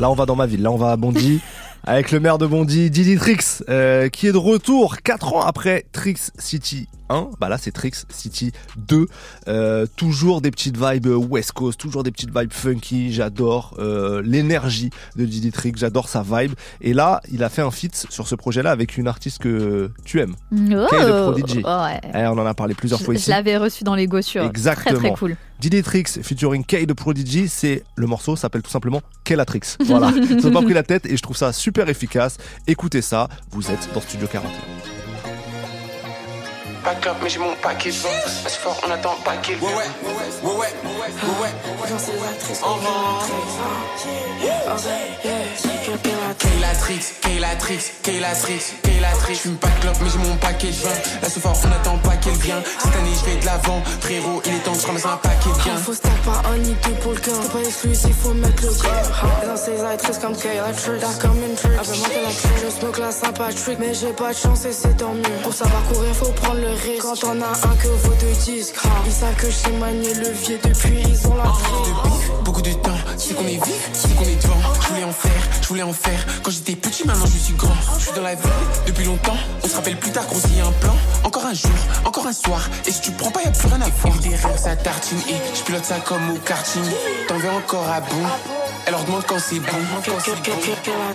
[0.00, 1.40] Là, on va dans ma ville, là, on va à Bondy.
[1.84, 5.84] avec le maire de Bondy, Didi Trix, euh, qui est de retour 4 ans après
[5.92, 7.28] Trix City 1.
[7.40, 9.06] Bah là, c'est Trix City 2.
[9.48, 13.12] Euh, toujours des petites vibes West Coast, toujours des petites vibes funky.
[13.12, 16.52] J'adore euh, l'énergie de Didi Trix, j'adore sa vibe.
[16.80, 20.20] Et là, il a fait un feat sur ce projet-là avec une artiste que tu
[20.20, 20.34] aimes.
[20.52, 21.58] Oh, Kay the Prodigy.
[21.64, 22.00] ouais.
[22.14, 23.30] Eh, on en a parlé plusieurs Je, fois je ici.
[23.30, 24.44] l'avais reçu dans les gossures.
[24.44, 24.98] Exactement.
[24.98, 25.36] Très très cool.
[25.60, 29.60] Didi Trix featuring Kay de Prodigy, c'est le morceau s'appelle tout simplement Kellatrix.
[29.80, 32.36] Voilà, ils ont pas pris la tête et je trouve ça super efficace.
[32.68, 34.97] Écoutez ça, vous êtes dans Studio 41.
[36.84, 38.08] Pas de clope, mais j'ai mon paquet de vin.
[38.46, 39.70] Assez fort, on attend pas qu'il vienne.
[39.70, 41.52] Ouais, ouais, ouais, ouais, ouais, ouais,
[41.82, 41.90] ouais.
[41.90, 42.78] Dans ces actrices, On
[46.38, 49.34] Kaylatrix, Kaylatrix, Kaylatrix, Kaylatrix.
[49.34, 51.28] J'fume pas de clope, mais j'ai mon paquet de vin.
[51.28, 52.62] Ce fort, on attend pas qu'elle vienne.
[52.78, 53.82] Cette année, je vais de l'avant.
[54.00, 55.76] Frérot, il est temps que je ramasse un paquet de gain.
[55.76, 57.32] Faut stack pas un ni deux pour le gain.
[57.42, 59.46] T'es pas exclusif, faut mettre le gain.
[59.46, 61.72] Dans ces actrices comme Kayla Tricks, dark comme une trick.
[61.72, 62.52] Avec moi, la trick.
[62.62, 65.38] Je smoke la sympatrique, mais j'ai pas de chance et c'est tant mieux.
[65.42, 67.02] Pour savoir courir, faut prendre le risque.
[67.02, 68.74] Quand on a un que vaut deux disques,
[69.06, 72.44] ils savent que manier le levier depuis, ils ont la trick.
[72.44, 74.60] Beaucoup de temps, c'est qu'on est vif, c'est qu'on est devant.
[74.80, 76.26] Je voulais en faire, je voulais en faire.
[76.42, 77.74] Quand j'étais petit, maintenant je suis grand.
[77.98, 78.48] Je suis dans la vie
[78.86, 79.36] depuis longtemps.
[79.62, 80.94] On se rappelle plus tard qu'on s'y un plan.
[81.24, 81.70] Encore un jour,
[82.04, 82.68] encore un soir.
[82.86, 84.16] Et si tu prends pas, y'a plus rien à voir.
[84.16, 86.84] Et derrière sa tartine, et je pilote ça comme au karting.
[87.28, 88.26] T'en veux encore à bout
[88.86, 89.66] Elle leur demande quand c'est bon.
[90.06, 90.16] Bon.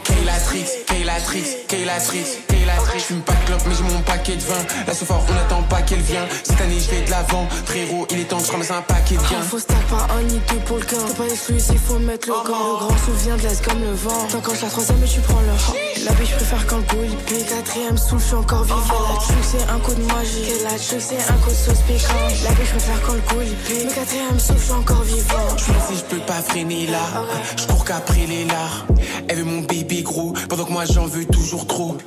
[0.03, 2.37] Kaylatrix, Kaylatrix, Kaylatrix,
[2.73, 2.99] Kaylatrix.
[2.99, 4.93] J'fume pas de clope, mais j'ai mon paquet de vin.
[4.93, 6.25] Ce fort, on attend pas qu'elle vienne.
[6.43, 7.47] Cette année, je vais de l'avant.
[7.65, 9.41] Frérot, il est temps que je ramasse un paquet de gain.
[9.41, 10.97] Faut stack pas un ni deux pour le gain.
[11.07, 12.43] T'es pas exclusif, faut mettre le gant.
[12.43, 14.27] Le grand souvient de l'Est comme le vent.
[14.31, 15.73] T'encoches la troisième et tu prends le rang.
[16.05, 17.49] La biche, je préfère quand le goût il pique.
[17.49, 18.79] Quatrième soul, je suis encore vivant.
[18.79, 20.43] La truc, c'est un coup de magie.
[20.49, 22.13] Et la truc, c'est un coup de sauce piquant.
[22.43, 23.87] La biche, je préfère quand le goût il pique.
[23.87, 25.57] Mais quatrième soul, je suis encore vivant.
[25.57, 27.01] Je dis, je peux pas freiner là.
[27.57, 28.85] Je cours qu'après les lards.
[29.27, 31.97] Elle veut mon bébé gros, pendant que moi j'en veux toujours trop.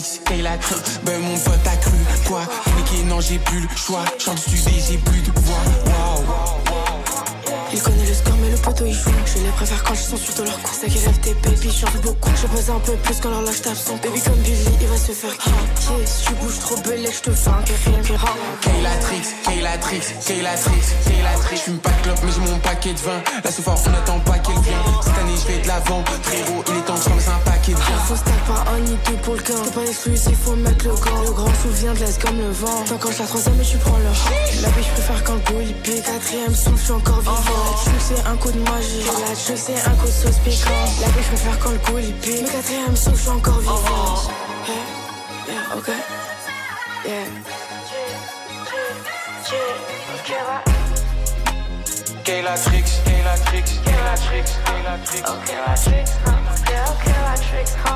[0.00, 1.96] Kaylatrix, Kaylatrix, ben mon pote a cru.
[2.26, 2.42] Quoi?
[2.76, 4.04] Niqué, non, j'ai plus le choix.
[4.18, 5.58] Chante du j'ai plus de voix.
[5.86, 6.59] Waouh.
[7.72, 9.10] Il connaît le score, mais le poteau il joue.
[9.26, 10.72] Je les préfère quand je sont sur leur cou.
[10.78, 12.30] C'est qu'il rêve tes baby, j'en veux beaucoup.
[12.40, 14.96] Je pèse un peu plus quand leur lâche tape son Baby comme Billy, il va
[14.96, 16.06] se faire quitter.
[16.06, 18.12] Si tu bouges trop belé, je te fais un rien qui.
[18.60, 21.56] Kaylatrix, Kaylatrix, Kaylatrix, Kaylatrix.
[21.56, 23.20] J'fume pas de clope, mais j'ai mon paquet de vin.
[23.50, 24.76] Ce fort, on attend pas qu'elle vienne.
[25.02, 26.04] Cette année, je vais de l'avant.
[26.22, 28.00] Frérot, il est temps je ramasse un paquet de gain.
[28.06, 29.62] Faut stack pas un ni deux pour le gain.
[29.64, 31.22] T'es pas exclusif, faut mettre le gant.
[31.24, 32.84] Le grand souvient de l'Est comme le vent.
[32.88, 34.62] T'encoches la troisième et tu prends le.
[34.62, 36.04] La biche, je préfère quand le goût il pique.
[36.04, 37.59] Quatrième soul, je suis encore vivant.
[37.84, 39.04] Truc, c'est un coup de magie.
[39.04, 40.70] La truc, c'est un coup de sauce piquant.
[41.00, 42.42] La biche, je préfère quand le goût il pique.
[42.42, 43.76] Mais quatrième je suis encore vivant.
[44.66, 45.88] Yeah, yeah, ok.
[47.06, 47.26] Yeah.
[52.24, 55.22] Kaylatrix, Kaylatrix, Kaylatrix, Kaylatrix.
[55.24, 56.30] Okay, la tricks, huh?
[56.70, 57.90] Yeah, okay, la tricks, huh?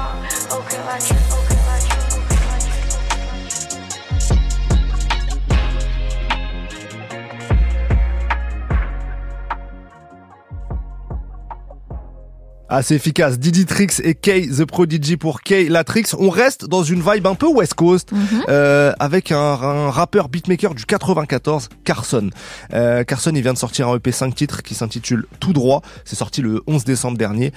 [12.74, 13.38] Assez efficace.
[13.38, 16.06] Didi Trix et Kay the Prodigy pour Kay Latrix.
[16.18, 18.10] On reste dans une vibe un peu West Coast
[18.48, 22.30] euh, avec un, un rappeur beatmaker du 94, Carson.
[22.72, 25.82] Euh, Carson, il vient de sortir un EP 5 titres qui s'intitule Tout droit.
[26.04, 27.52] C'est sorti le 11 décembre dernier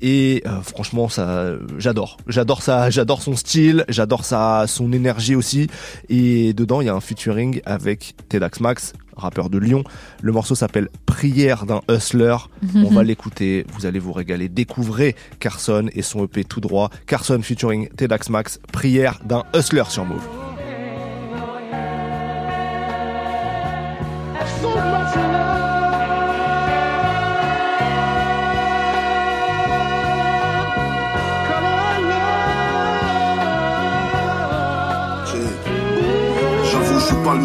[0.00, 2.16] et euh, franchement, ça, j'adore.
[2.26, 5.68] J'adore ça, j'adore son style, j'adore sa son énergie aussi.
[6.08, 9.84] Et dedans, il y a un featuring avec Tedax Max rappeur de Lyon.
[10.20, 12.36] Le morceau s'appelle Prière d'un hustler.
[12.74, 14.48] On va l'écouter, vous allez vous régaler.
[14.48, 16.90] Découvrez Carson et son EP tout droit.
[17.06, 20.51] Carson featuring Tedax Max, Prière d'un hustler sur Move.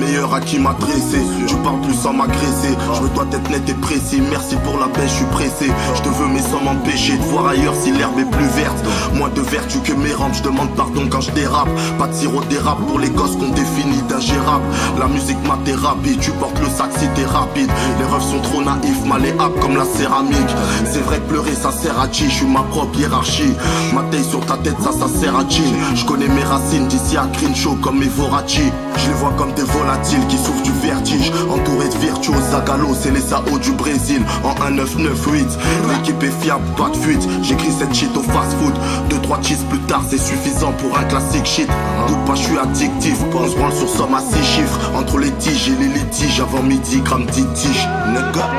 [0.07, 1.21] Meilleur à qui m'adresser.
[1.47, 2.73] Tu parles plus sans m'agresser.
[2.95, 4.21] Je me dois être net et précis.
[4.29, 5.71] Merci pour la baisse, je suis pressé.
[5.95, 8.77] Je te veux, mais sans m'empêcher de voir ailleurs si l'herbe est plus verte.
[9.13, 10.33] Moins de vertu que mes rampes.
[10.33, 11.69] Je demande pardon quand je dérape.
[11.97, 14.65] Pas de sirop d'érable pour les gosses qu'on définit d'ingérable.
[14.99, 16.17] La musique m'a thérapie.
[16.19, 17.69] Tu portes le sac si t'es rapide.
[17.99, 20.55] Les refs sont trop naïfs, malléables comme la céramique.
[20.85, 22.25] C'est vrai que pleurer ça sert à qui?
[22.29, 23.53] Je suis ma propre hiérarchie.
[23.93, 25.73] Ma taille sur ta tête, ça, ça sert à jean.
[25.95, 28.71] Je connais mes racines d'ici à Crenshaw comme mes Vorachi.
[28.97, 29.96] Je les vois comme des volatiles
[30.29, 31.31] qui souffrent du vertige.
[31.49, 34.21] Entourés de virtuoses, Zagalo, c'est les AO du Brésil.
[34.43, 35.57] En 1-9-9-8,
[35.89, 37.27] l'équipe est fiable, pas de fuite.
[37.41, 38.73] J'écris cette shit au fast food.
[39.09, 41.69] Deux, trois cheese plus tard, c'est suffisant pour un classique shit.
[42.07, 43.17] Doute pas, je suis addictif.
[43.33, 44.91] On se branle sur somme à six chiffres.
[44.95, 47.87] Entre les tiges et les litiges, avant midi, gramme petite tige.
[48.09, 48.49] Nigga.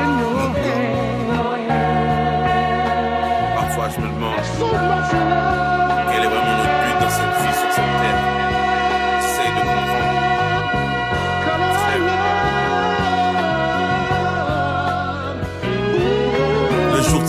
[3.55, 5.58] Parfois je me demande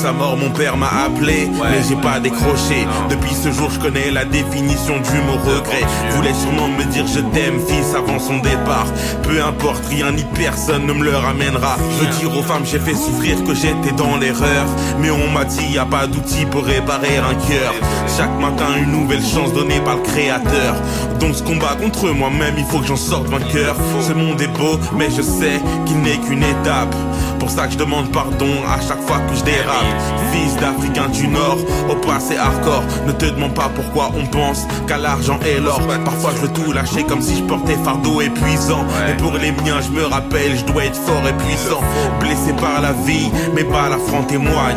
[0.01, 2.87] sa mort, mon père m'a appelé, mais j'ai pas décroché.
[3.11, 5.85] Depuis ce jour, je connais la définition du mot regret.
[6.11, 8.87] Voulait sûrement me dire je t'aime, fils, avant son départ.
[9.23, 11.77] Peu importe, rien ni personne ne me le ramènera.
[12.01, 14.65] Je dire aux femmes, j'ai fait souffrir que j'étais dans l'erreur.
[15.01, 17.75] Mais on m'a dit, y a pas d'outil pour réparer un cœur.
[18.17, 20.77] Chaque matin, une nouvelle chance donnée par le créateur.
[21.21, 23.77] Donc ce combat contre moi-même, il faut que j'en sorte vainqueur.
[24.01, 26.95] Ce monde est beau, mais je sais qu'il n'est qu'une étape.
[27.41, 29.85] Pour ça que je demande pardon à chaque fois que je dérape.
[30.31, 31.59] Fils d'Africain du Nord,
[31.89, 32.85] au passé hardcore.
[33.07, 35.81] Ne te demande pas pourquoi on pense qu'à l'argent et l'or.
[36.05, 38.85] Parfois je veux tout lâcher comme si je portais fardeau épuisant.
[39.09, 41.81] Et pour les miens, je me rappelle, je dois être fort et puissant.
[42.21, 44.77] Blessé par la vie, mais pas la front témoigne.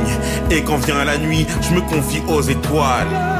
[0.49, 3.32] Et quand vient la nuit, je me confie aux étoiles.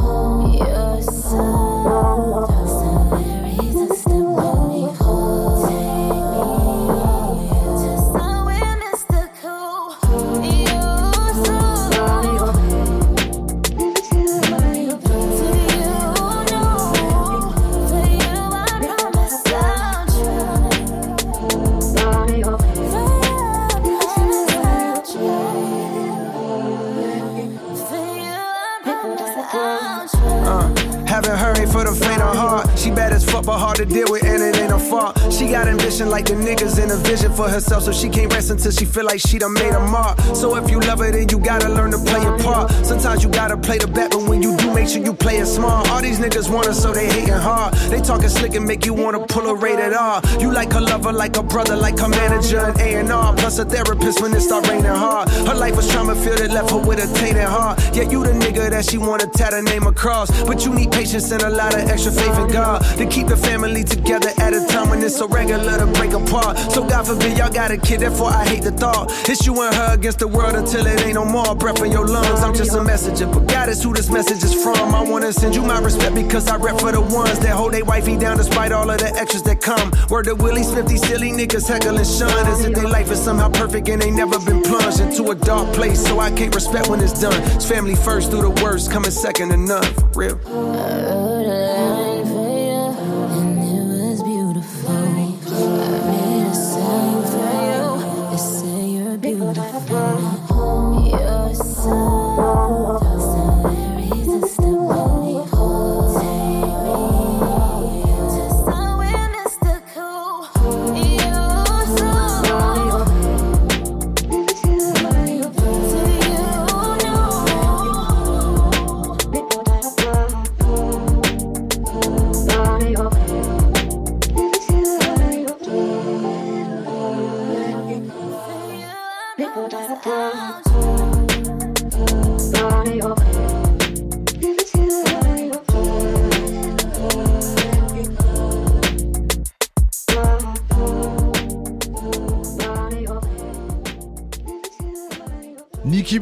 [35.66, 38.70] Got ambition like the niggas in a vision for herself, so she can't rest until
[38.70, 40.18] she feel like she done made a mark.
[40.34, 42.70] So if you love her, then you gotta learn to play your part.
[42.84, 45.46] Sometimes you gotta play the bet, but when you do, make sure you play it
[45.46, 45.88] smart.
[45.90, 47.74] All these niggas want her, so they hating hard.
[47.90, 50.20] They talking slick and make you wanna pull a rated R.
[50.40, 53.34] You like her lover, like a brother, like her manager and A&R.
[53.34, 55.28] Plus a therapist when it start raining hard.
[55.48, 57.80] Her life was trauma filled, it left her with a tainted heart.
[57.92, 60.28] Yeah, you the nigga that she wanna tat her name across.
[60.44, 63.36] But you need patience and a lot of extra faith in God to keep the
[63.36, 65.55] family together at a time when it's so regular.
[65.56, 66.58] Regular to break apart.
[66.72, 69.10] So God forbid y'all got a kid, therefore I hate the thought.
[69.28, 71.54] It's you and her against the world until it ain't no more.
[71.54, 73.26] Breath in your lungs, I'm just a messenger.
[73.26, 74.94] But God is who this message is from.
[74.94, 77.82] I wanna send you my respect because I rep for the ones that hold they
[77.82, 79.92] wifey down despite all of the extras that come.
[80.10, 82.46] Word to Willie Smith, these silly niggas heckle and shun.
[82.46, 85.72] As if their life is somehow perfect and they never been plunged into a dark
[85.74, 86.04] place.
[86.06, 87.40] So I can't respect when it's done.
[87.54, 89.94] It's family first through the worst, coming second to none.
[89.94, 90.40] For real.
[90.46, 92.05] Uh,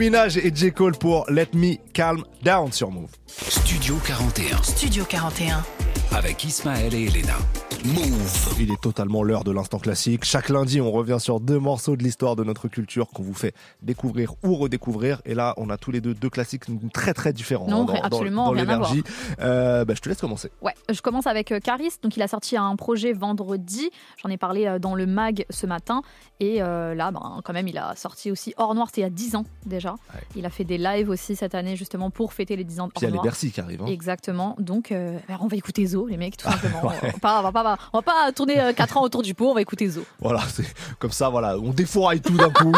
[0.05, 0.71] Minaj et J.
[0.71, 3.09] Cole pour Let Me Calm Down sur Move.
[3.27, 5.65] Studio 41 Studio 41.
[6.13, 7.39] avec Ismaël et Elena.
[7.85, 8.57] Move.
[8.61, 10.25] Il est totalement l'heure de l'instant classique.
[10.25, 13.55] Chaque lundi, on revient sur deux morceaux de l'histoire de notre culture qu'on vous fait
[13.83, 15.21] découvrir ou redécouvrir.
[15.27, 18.03] Et là, on a tous les deux deux classiques très très différents Non, hein, dans,
[18.03, 19.03] absolument, dans, rien à l'énergie.
[19.41, 20.51] Euh, bah, je te laisse commencer.
[20.63, 21.91] Ouais, je commence avec euh, Caris.
[22.03, 23.91] Donc, il a sorti un projet vendredi.
[24.23, 26.01] J'en ai parlé euh, dans le mag ce matin.
[26.41, 28.87] Et euh, là, ben, quand même, il a sorti aussi Hors Noir.
[28.89, 29.95] C'était il y a 10 ans déjà.
[30.37, 32.93] Il a fait des lives aussi cette année, justement, pour fêter les 10 ans de
[32.93, 33.25] Puis il y a Hors les Noir.
[33.25, 33.83] Bercy qui arrivent.
[33.83, 33.87] hein.
[33.89, 34.57] Exactement.
[34.59, 36.81] Donc, euh, ben, on va écouter Zo, les mecs, tout simplement.
[36.85, 36.97] Ouais.
[37.03, 39.51] on, va pas, on, va pas, on va pas tourner 4 ans autour du pot,
[39.51, 40.03] on va écouter Zo.
[40.21, 40.65] Voilà, c'est
[40.99, 42.73] comme ça, voilà, on défouraille tout d'un coup.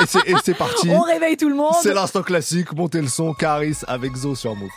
[0.00, 0.88] et c'est- et c'est parti.
[0.90, 1.74] On réveille tout le monde.
[1.82, 2.72] C'est l'instant classique.
[2.72, 4.70] Montez le son, Caris avec Zo sur Move.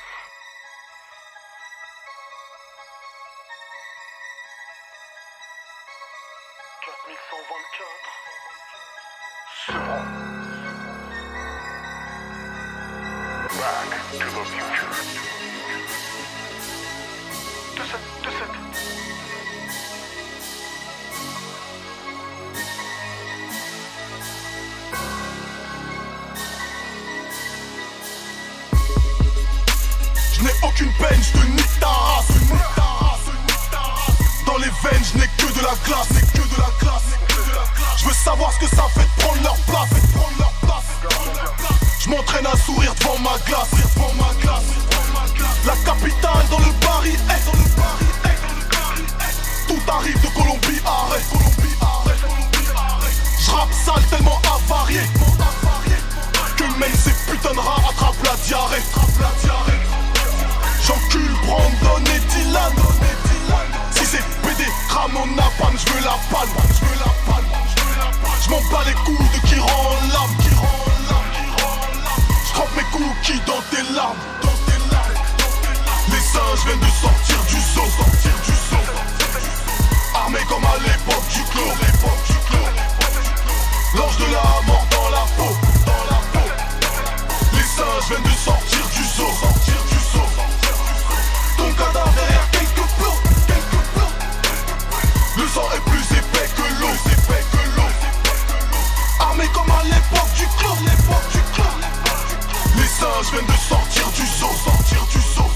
[103.48, 105.50] De sortir du zoo, sortir du zoo.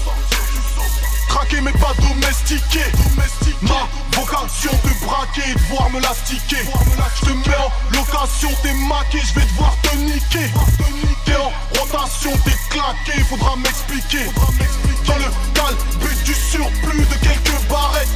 [1.28, 2.84] Craquer mais pas domestiqué.
[3.62, 6.64] Ma vocation te braquer et devoir me l'astiquer.
[7.16, 10.50] Je te mets en location, t'es maqué, je vais devoir te niquer.
[11.24, 14.26] T'es en rotation, t'es claqué, faudra m'expliquer.
[15.06, 18.08] Dans le cal, but du surplus de quelques barrettes.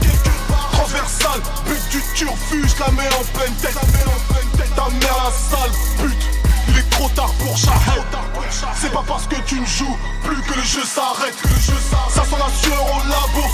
[0.73, 3.79] Transversal, but du turfu, je la mets en pleine tête.
[4.75, 6.36] Ta mère la sale pute.
[6.69, 8.05] Il est trop tard pour Shahid
[8.75, 11.37] C'est pas parce que tu ne joues plus que le jeu s'arrête.
[12.11, 13.47] Ça sent la sueur au labo.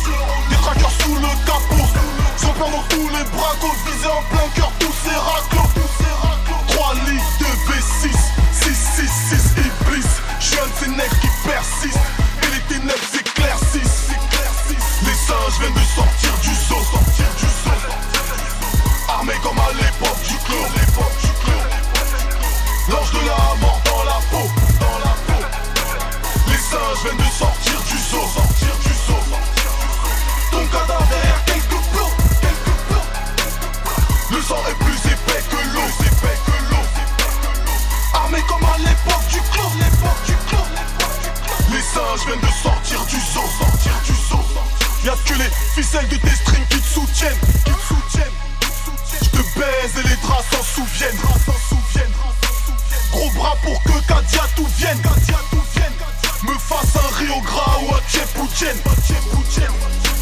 [0.48, 1.88] Des traqueurs sous le capot.
[2.36, 5.70] Sont plein dans tous les bracos Visés en plein cœur tous ces raclos.
[6.68, 8.16] 3 litres de V6
[8.52, 10.08] 6, 6, 6 Iblis
[10.40, 11.98] Je un de ces qui persistent
[12.42, 14.08] Et les ténèbres s'éclaircissent
[15.04, 16.11] Les singes viennent de sortir
[42.22, 44.44] je viens de sortir du sang, sortir du sang.
[45.04, 48.38] Y'a que les ficelles de tes strings qui te soutiennent, qui te soutiennent.
[49.22, 51.18] J'te baise et les draps s'en souviennent.
[53.10, 55.92] Gros bras pour que Kadia tout vienne, Kadia tout vienne.
[56.44, 58.76] Me fasse un Rio Gras ou un Tchepouchen,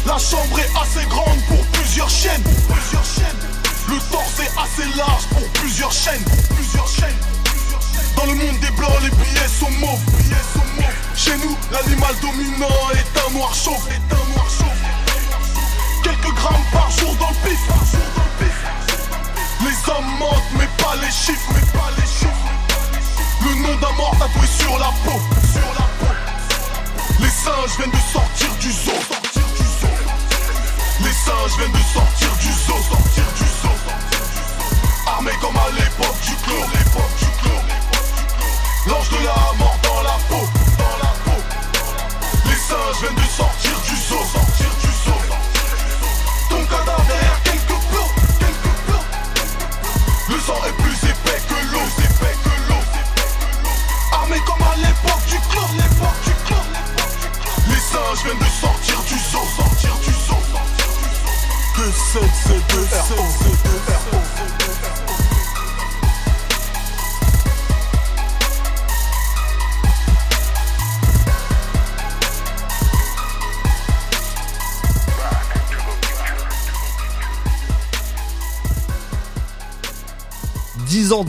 [0.05, 3.41] La chambre est assez grande pour plusieurs chaînes, plusieurs chaînes.
[3.89, 6.23] Le torse est assez large pour plusieurs chaînes,
[6.55, 7.19] plusieurs chaînes.
[8.15, 10.11] Dans le monde des blancs, les billets sont mauvais.
[11.15, 13.87] Chez nous, l'animal dominant est un noir chauve.
[16.03, 17.59] Quelques grammes par jour dans le pif.
[19.63, 21.51] Les hommes mentent, mais pas les chiffres.
[21.53, 22.49] Mais pas les chiffres.
[23.43, 25.19] Le nom d'un mort tatoué sur la peau.
[25.51, 26.13] Sur la peau.
[27.19, 28.91] Les singes viennent de sortir du zoo.
[29.07, 29.93] Sortir du zoo.
[31.01, 32.77] Les singes viennent de sortir du zoo.
[32.89, 33.75] Sortir du zoo.
[35.07, 36.65] Armés comme à l'époque du clos.
[36.73, 37.63] L'époque du clos.
[38.87, 39.70] L'ange de la mort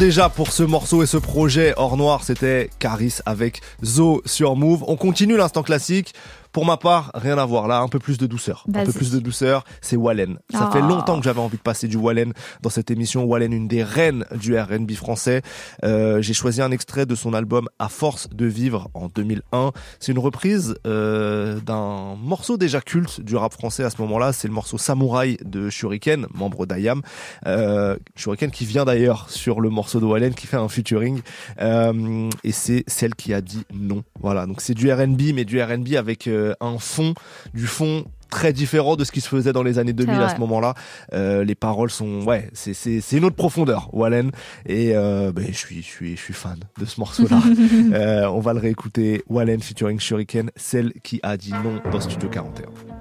[0.06, 4.82] déjà pour ce morceau et ce projet hors noir, c'était Caris avec Zo sur Move.
[4.88, 6.12] On continue l'instant classique.
[6.52, 8.64] Pour ma part, rien à voir là, un peu plus de douceur.
[8.74, 10.38] Un peu plus de douceur, c'est Wallen.
[10.50, 13.24] Ça fait longtemps que j'avais envie de passer du Wallen dans cette émission.
[13.24, 15.42] Wallen, une des reines du R&B français.
[15.84, 19.72] Euh, J'ai choisi un extrait de son album À force de vivre en 2001.
[19.98, 24.32] C'est une reprise euh, d'un morceau déjà culte du rap français à ce moment-là.
[24.32, 27.02] C'est le morceau Samouraï de Shuriken, membre d'IAM.
[27.46, 31.20] Euh, Shuriken qui vient d'ailleurs sur le morceau de Wallen, qui fait un featuring.
[31.60, 34.02] Euh, et c'est celle qui a dit non.
[34.20, 37.14] Voilà, donc c'est du R&B, mais du R&B avec euh, un fond,
[37.54, 40.40] du fond très différent de ce qui se faisait dans les années 2000 à ce
[40.40, 40.74] moment-là.
[41.12, 44.30] Euh, les paroles sont, ouais, c'est c'est c'est une autre profondeur, Wallen.
[44.66, 47.40] Et euh, ben, je suis je suis je suis fan de ce morceau-là.
[47.92, 49.22] Euh, on va le réécouter.
[49.28, 52.91] Wallen featuring Shuriken, celle qui a dit non dans Studio 41.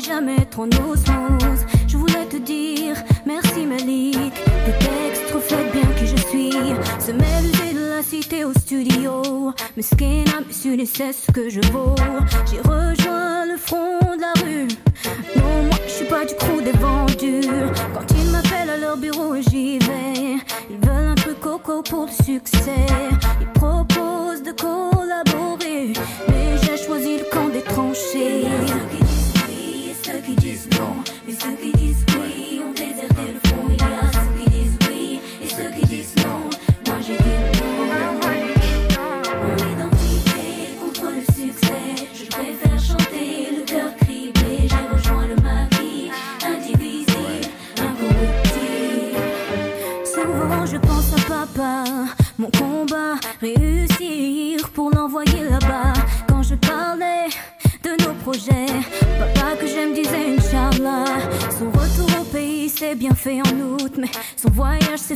[0.00, 1.66] Jamais être en osmose.
[1.86, 2.96] Je voulais te dire
[3.26, 4.34] merci Malik,
[4.64, 6.52] tes textes reflètent bien qui je suis.
[6.98, 11.60] Se mêler de la cité au studio, mais ce n'a su c'est ce que je
[11.72, 11.94] vaux.
[12.50, 14.68] J'ai rejoint le front de la rue.
[15.36, 17.48] Non, moi je suis pas du crew des vendus.
[17.94, 20.38] Quand ils m'appellent à leur bureau, j'y vais.
[20.70, 22.86] Ils veulent un truc coco pour le succès.
[23.40, 25.23] Ils proposent de collaborer,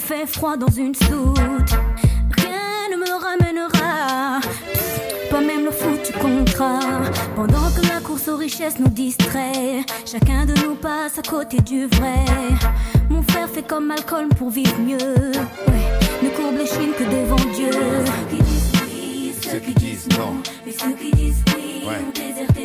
[0.01, 1.09] fait froid dans une soute.
[2.37, 4.41] Rien ne me ramènera,
[5.31, 6.81] pas même le foutu contrat.
[7.35, 11.87] Pendant que la course aux richesses nous distrait, chacun de nous passe à côté du
[11.87, 12.25] vrai.
[13.11, 14.97] Mon frère fait comme Malcolm pour vivre mieux.
[14.97, 17.70] Ouais, ne courbe les chines que devant Dieu.
[17.73, 20.35] Ceux qui disent oui, ceux qui disent non.
[20.65, 22.58] Mais ceux qui disent oui Ouais.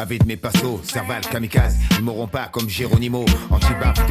[0.00, 4.06] Avec mes passos, Serval, Kamikaze, ils m'auront pas comme Géronimo, anti-baf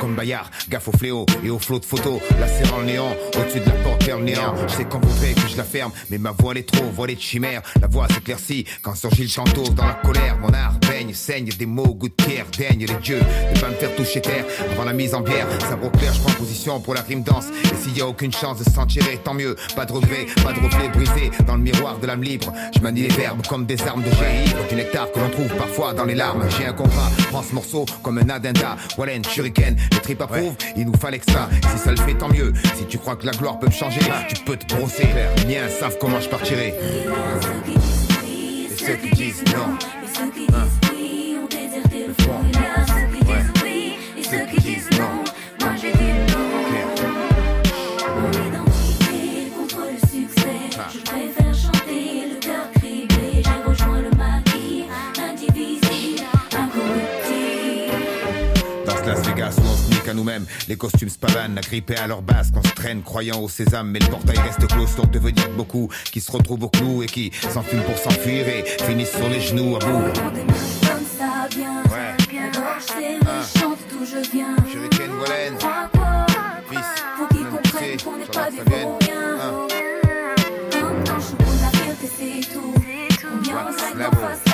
[0.00, 3.66] comme Bayard, gaffe au fléau et au flot de photos, la en néant, au-dessus de
[3.66, 6.58] la le néant, je sais qu'on voudrait que je la ferme, mais ma voix elle
[6.58, 10.38] est trop voilée de chimère, la voix s'éclaircit quand surgit le chanteau dans la colère,
[10.38, 13.20] mon art baigne, saigne des mots, goût de pierre, daigne les dieux,
[13.54, 16.32] ne pas me faire toucher terre, avant la mise en bière, sabre clair, je prends
[16.32, 19.34] position pour la rime danse, et s'il y a aucune chance de s'en tirer, tant
[19.34, 22.80] mieux, pas de regret, pas de reflet brisé dans le miroir de l'âme libre, je
[22.80, 26.04] manie les verbes comme des armes de ivre, du nectar que l'on trouve parfois dans
[26.04, 30.20] les larmes, j'ai un contrat, prends ce morceau comme un addenda, Wallen, shuriken, les tripes
[30.22, 33.16] approuvent, il nous fallait que ça, si ça le fait tant mieux, si tu crois
[33.16, 36.28] que la gloire peut me changer, tu peux te brosser, les miens savent comment je
[36.28, 36.74] partirai.
[38.26, 39.76] Et ceux qui disent non,
[40.54, 40.87] hein.
[60.68, 63.98] Les costumes se pavanent, agrippés à leur base, qu'on se traîne croyant au sésame, mais
[63.98, 67.82] le portail reste clos, donc devenir beaucoup qui se retrouvent au clou et qui s'enfument
[67.84, 70.12] pour s'enfuir et finissent sur les genoux à bout.
[70.12, 72.14] Comme ça vient, Ouais.
[72.52, 73.58] gorge serrée, Ah.
[73.58, 74.56] chante d'où je viens.
[75.20, 76.26] Wallen, Crois pas,
[76.70, 76.78] fils,
[77.16, 79.38] faut qu'ils comprennent qu'on n'est sur pas des vauriens.
[79.40, 79.66] Hein.
[80.70, 82.74] Comme dans Choukou, la fierté c'est tout.
[83.34, 84.47] Ou bien on sait là, qu'on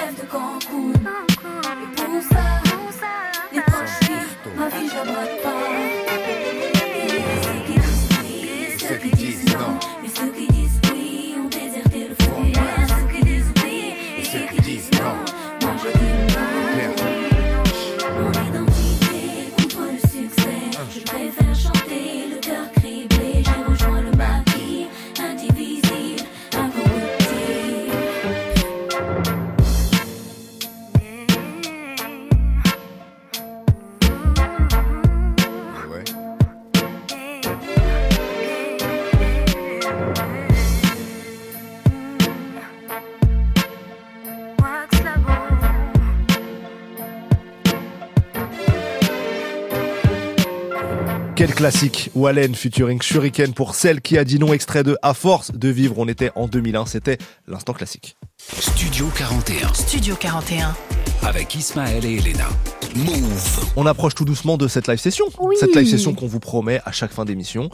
[51.64, 55.70] classique, Wallen featuring Shuriken pour celle qui a dit non extrait de À force de
[55.70, 57.16] vivre, on était en 2001, c'était
[57.48, 58.18] l'instant classique.
[58.38, 59.72] Studio 41.
[59.72, 60.74] Studio 41.
[61.22, 62.48] Avec Ismaël et Elena.
[62.96, 63.72] Move.
[63.76, 65.24] On approche tout doucement de cette live session.
[65.38, 65.56] Oui.
[65.58, 67.70] Cette live session qu'on vous promet à chaque fin d'émission.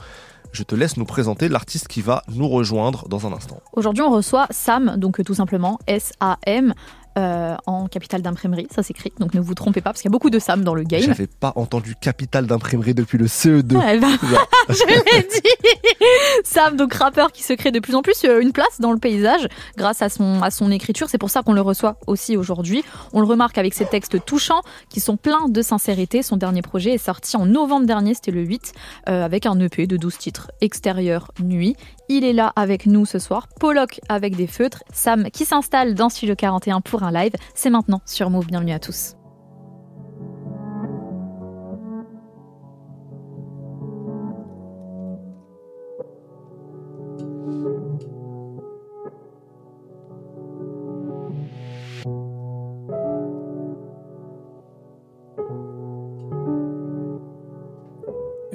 [0.52, 3.60] Je te laisse nous présenter l'artiste qui va nous rejoindre dans un instant.
[3.72, 6.74] Aujourd'hui, on reçoit Sam, donc euh, tout simplement S-A-M,
[7.20, 9.12] euh, en capitale d'imprimerie, ça s'écrit.
[9.18, 11.02] Donc ne vous trompez pas, parce qu'il y a beaucoup de Sam dans le game.
[11.02, 13.76] J'avais pas entendu capital d'imprimerie depuis le CE2.
[13.76, 14.08] Ouais, bah,
[14.68, 15.66] je l'ai dit.
[16.44, 18.98] Sam, donc rappeur qui se crée de plus en plus euh, une place dans le
[18.98, 21.08] paysage grâce à son, à son écriture.
[21.10, 22.82] C'est pour ça qu'on le reçoit aussi aujourd'hui.
[23.12, 26.22] On le remarque avec ses textes touchants qui sont pleins de sincérité.
[26.22, 28.72] Son dernier projet est sorti en novembre dernier, c'était le 8,
[29.08, 30.50] euh, avec un EP de 12 titres.
[30.60, 31.76] Extérieur, nuit.
[32.12, 33.46] Il est là avec nous ce soir.
[33.60, 34.82] Pollock avec des feutres.
[34.92, 37.34] Sam qui s'installe dans Studio 41 pour un live.
[37.54, 38.48] C'est maintenant sur Move.
[38.48, 39.14] Bienvenue à tous.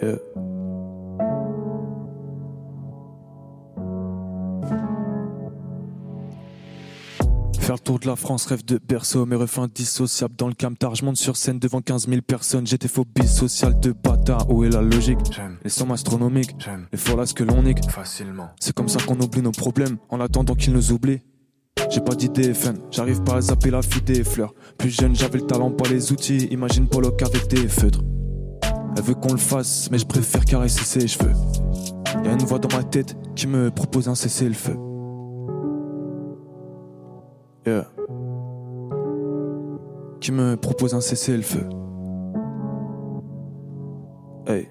[0.03, 0.34] Yeah.
[7.65, 10.93] Faire le tour de la France, rêve de berceau, mes refrains indissociables dans le camtar.
[10.93, 14.51] Je monte sur scène devant 15 000 personnes, j'étais phobie sociale de bâtard.
[14.51, 15.17] Où est la logique
[15.63, 16.55] Les sommes astronomiques,
[16.91, 17.89] les fourlasses que l'on nique.
[17.89, 18.49] Facilement.
[18.59, 21.21] C'est comme ça qu'on oublie nos problèmes en attendant qu'ils nous oublient.
[21.89, 24.53] J'ai pas d'idée FN, j'arrive pas à zapper la fille des fleurs.
[24.77, 26.47] Plus jeune, j'avais le talent, pas les outils.
[26.51, 28.01] Imagine Pollock avec des feutres.
[28.95, 31.33] Elle veut qu'on le fasse, mais je préfère caresser ses cheveux.
[32.23, 34.77] Y'a une voix dans ma tête qui me propose un cessez-le-feu.
[37.65, 37.87] Yeah.
[40.21, 41.67] Qui me propose un cessez-le-feu.
[44.47, 44.69] Hey.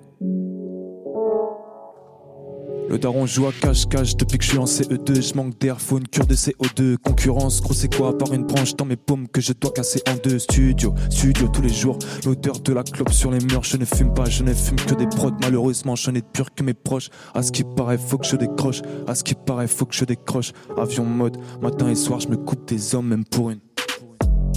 [2.88, 5.22] Le daron joue à cache-cache depuis que je suis en CE2.
[5.22, 6.96] Je manque d'air, une cure de CO2.
[6.98, 8.16] Concurrence, gros, c'est quoi?
[8.16, 10.38] Par une branche dans mes paumes que je dois casser en deux.
[10.38, 11.98] Studio, studio tous les jours.
[12.26, 13.64] L'odeur de la clope sur les murs.
[13.64, 15.32] Je ne fume pas, je ne fume que des prods.
[15.40, 17.08] Malheureusement, je n'ai de pur que mes proches.
[17.34, 18.82] À ce qui paraît, faut que je décroche.
[19.06, 20.52] À ce qui paraît, faut que je décroche.
[20.76, 23.60] Avion mode, matin et soir, je me coupe des hommes, même pour une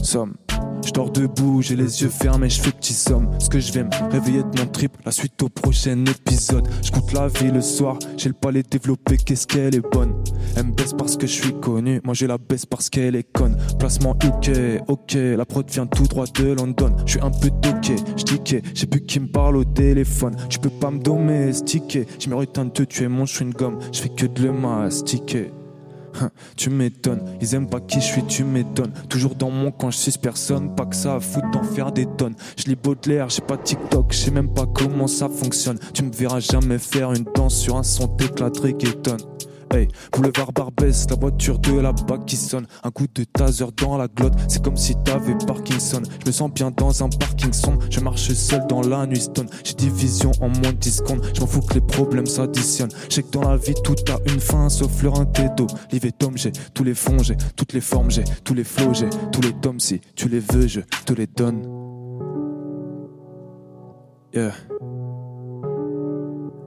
[0.07, 0.35] somme.
[0.85, 3.29] Je dors debout, j'ai les yeux fermés, je fais petit somme.
[3.39, 6.65] Ce que je vais me réveiller de mon trip, la suite au prochain épisode.
[6.81, 10.13] Je la vie le soir, j'ai le palais développé, qu'est-ce qu'elle est bonne.
[10.55, 13.29] Elle me baisse parce que je suis connu, moi j'ai la baisse parce qu'elle est
[13.31, 13.57] conne.
[13.79, 14.49] Placement ok,
[14.87, 16.95] ok, la prod vient tout droit de London.
[17.05, 20.35] Je suis un peu toqué, je j'ai plus qui me parle au téléphone.
[20.47, 23.79] Tu peux pas me domestiquer, je mérite de te tuer mon chewing gum.
[23.91, 25.51] Je fais que de le mastiquer.
[26.55, 28.91] Tu m'étonnes, ils aiment pas qui je suis, tu m'étonnes.
[29.09, 32.05] Toujours dans mon coin, je suis personne, pas que ça à foutre d'en faire des
[32.05, 32.35] tonnes.
[32.57, 35.79] Je lis Baudelaire, j'ai pas TikTok, je sais même pas comment ça fonctionne.
[35.93, 39.17] Tu me verras jamais faire une danse sur un son d'éclat reggaeton.
[39.69, 42.67] Hey, boulevard Barbès, la voiture de là-bas qui sonne.
[42.83, 46.01] Un coup de taser dans la glotte, c'est comme si t'avais Parkinson.
[46.21, 49.49] Je me sens bien dans un parking sombre, je marche seul dans la nuit stone.
[49.63, 52.91] J'ai des visions en moins de 10 secondes, je fous que les problèmes s'additionnent.
[53.09, 55.09] Je que dans la vie tout a une fin, sauf le
[55.55, 55.67] d'eau.
[55.91, 59.09] Liv et j'ai tous les fonds, j'ai toutes les formes, j'ai tous les flots, j'ai
[59.31, 59.79] tous les tomes.
[59.79, 61.63] Si tu les veux, je te les donne.
[64.33, 64.53] Yeah.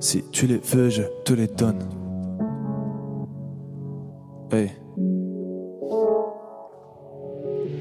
[0.01, 1.99] Si tu les veux, je te les donne.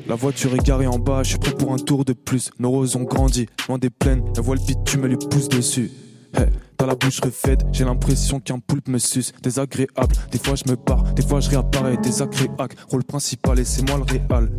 [0.07, 2.51] La voiture est garée en bas, je suis prêt pour un tour de plus.
[2.59, 5.91] Nos roses ont grandi, loin des plaines, la voile bitume lui pousse dessus.
[6.35, 6.47] Hey.
[6.77, 9.33] Dans la bouche refaite, j'ai l'impression qu'un poulpe me suce.
[9.41, 11.97] Désagréable, des fois je me pars, des fois je réapparais.
[11.97, 14.49] Désagréable, rôle principal et c'est moi le réal.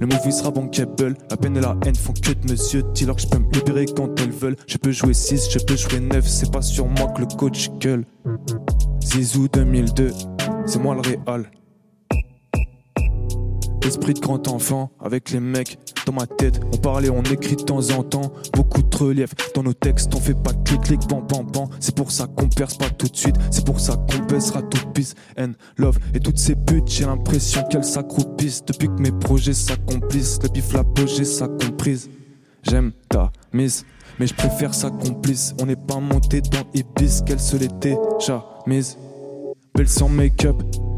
[0.00, 2.82] Le movie sera bankable, la peine et la haine font que de monsieur.
[2.94, 4.56] Dis-leur que je peux me libérer quand elles veulent.
[4.66, 7.70] Je peux jouer 6, je peux jouer 9, c'est pas sur moi que le coach
[7.78, 8.04] gueule.
[9.02, 10.10] Zizou 2002,
[10.66, 11.50] c'est moi le réal.
[13.84, 17.62] Esprit de grand enfant, avec les mecs dans ma tête, on parlait, on écrit de
[17.62, 18.32] temps en temps.
[18.54, 21.68] Beaucoup de relief dans nos textes, on fait pas clic clic, pan pan pan.
[21.80, 24.86] C'est pour ça qu'on perce pas tout de suite, c'est pour ça qu'on baissera tout
[24.94, 25.98] peace and love.
[26.14, 30.38] Et toutes ces putes, j'ai l'impression qu'elles s'accroupissent depuis que mes projets s'accomplissent.
[30.42, 32.08] Le bif, l'apogée, ça comprise.
[32.62, 33.84] J'aime ta mise,
[34.18, 35.54] mais je préfère s'accomplisse.
[35.60, 37.98] On n'est pas monté dans Ibis, qu'elle se l'était
[38.66, 38.96] mise.
[39.74, 40.56] Belle sans make-up,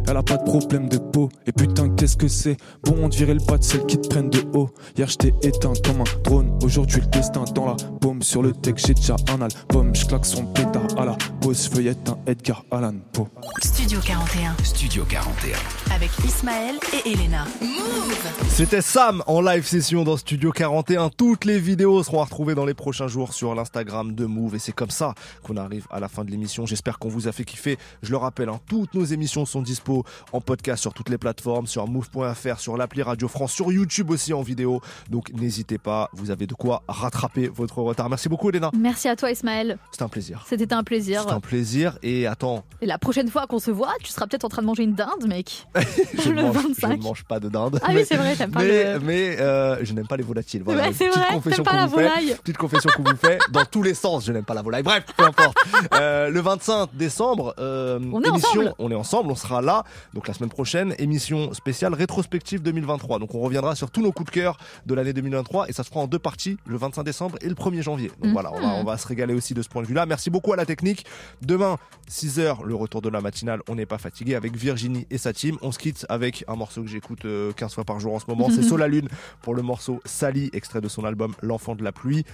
[0.09, 1.29] elle a pas de problème de peau.
[1.47, 2.57] Et putain, qu'est-ce que c'est?
[2.85, 4.71] Bon, on te virait le bas de celles qui te prennent de haut.
[4.97, 6.57] Hier, je t'ai éteint comme un drone.
[6.63, 8.23] Aujourd'hui, le destin dans la paume.
[8.23, 9.95] Sur le texte, j'ai déjà un album.
[9.95, 11.69] Je claque son pétard à la pause.
[11.69, 13.27] Feuillette un Edgar Allan Poe.
[13.63, 14.57] Studio 41.
[14.63, 15.57] Studio 41.
[15.95, 17.45] Avec Ismaël et Elena.
[17.61, 18.17] Move
[18.49, 21.11] C'était Sam en live session dans Studio 41.
[21.11, 24.55] Toutes les vidéos seront à retrouver dans les prochains jours sur l'Instagram de Move.
[24.55, 26.65] Et c'est comme ça qu'on arrive à la fin de l'émission.
[26.65, 27.77] J'espère qu'on vous a fait kiffer.
[28.03, 29.96] Je le rappelle, hein, toutes nos émissions sont dispo
[30.33, 34.33] en podcast sur toutes les plateformes, sur move.fr, sur l'appli Radio France, sur YouTube aussi
[34.33, 34.81] en vidéo.
[35.11, 38.09] Donc n'hésitez pas, vous avez de quoi rattraper votre retard.
[38.09, 38.71] Merci beaucoup Elena.
[38.79, 39.79] Merci à toi Ismaël.
[39.91, 40.45] C'était un plaisir.
[40.49, 41.21] C'était un plaisir.
[41.23, 41.99] C'était un plaisir.
[42.03, 44.67] Et attends, Et la prochaine fois qu'on se voit, tu seras peut-être en train de
[44.67, 45.67] manger une dinde, mec.
[46.23, 46.99] je, le ne mange, je 25.
[46.99, 47.81] ne mange pas de dinde.
[47.83, 50.63] Ah oui, c'est vrai, t'aimes pas mais, le- Mais euh, je n'aime pas les volatiles.
[50.65, 52.03] Voilà, Ouais, c'est petite vrai, confession pas la vous fait.
[52.09, 52.35] volaille.
[52.43, 53.39] Petite confession qu'on vous fait.
[53.51, 54.83] Dans tous les sens, je n'aime pas la volaille.
[54.83, 55.57] Bref, peu importe.
[55.95, 58.75] Euh, le 25 décembre, euh, On est émission, ensemble.
[58.79, 59.85] on est ensemble, on sera là.
[60.15, 63.19] Donc la semaine prochaine, émission spéciale rétrospective 2023.
[63.19, 65.89] Donc on reviendra sur tous nos coups de cœur de l'année 2023 et ça se
[65.89, 68.09] fera en deux parties, le 25 décembre et le 1er janvier.
[68.09, 68.33] Donc Mhm.
[68.33, 70.07] voilà, on va, on va se régaler aussi de ce point de vue-là.
[70.07, 71.07] Merci beaucoup à la technique.
[71.43, 71.77] Demain,
[72.09, 75.57] 6h, le retour de la matinale, on n'est pas fatigué avec Virginie et sa team.
[75.63, 78.27] On se quitte avec un morceau que j'écoute euh, 15 fois par jour en ce
[78.29, 78.49] moment.
[78.51, 79.09] C'est Sola Lune
[79.43, 82.25] pour le morceau Sally, extrait de son album L'enfant de la pluie.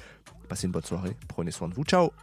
[0.49, 2.11] Passez une bonne soirée, prenez soin de vous, ciao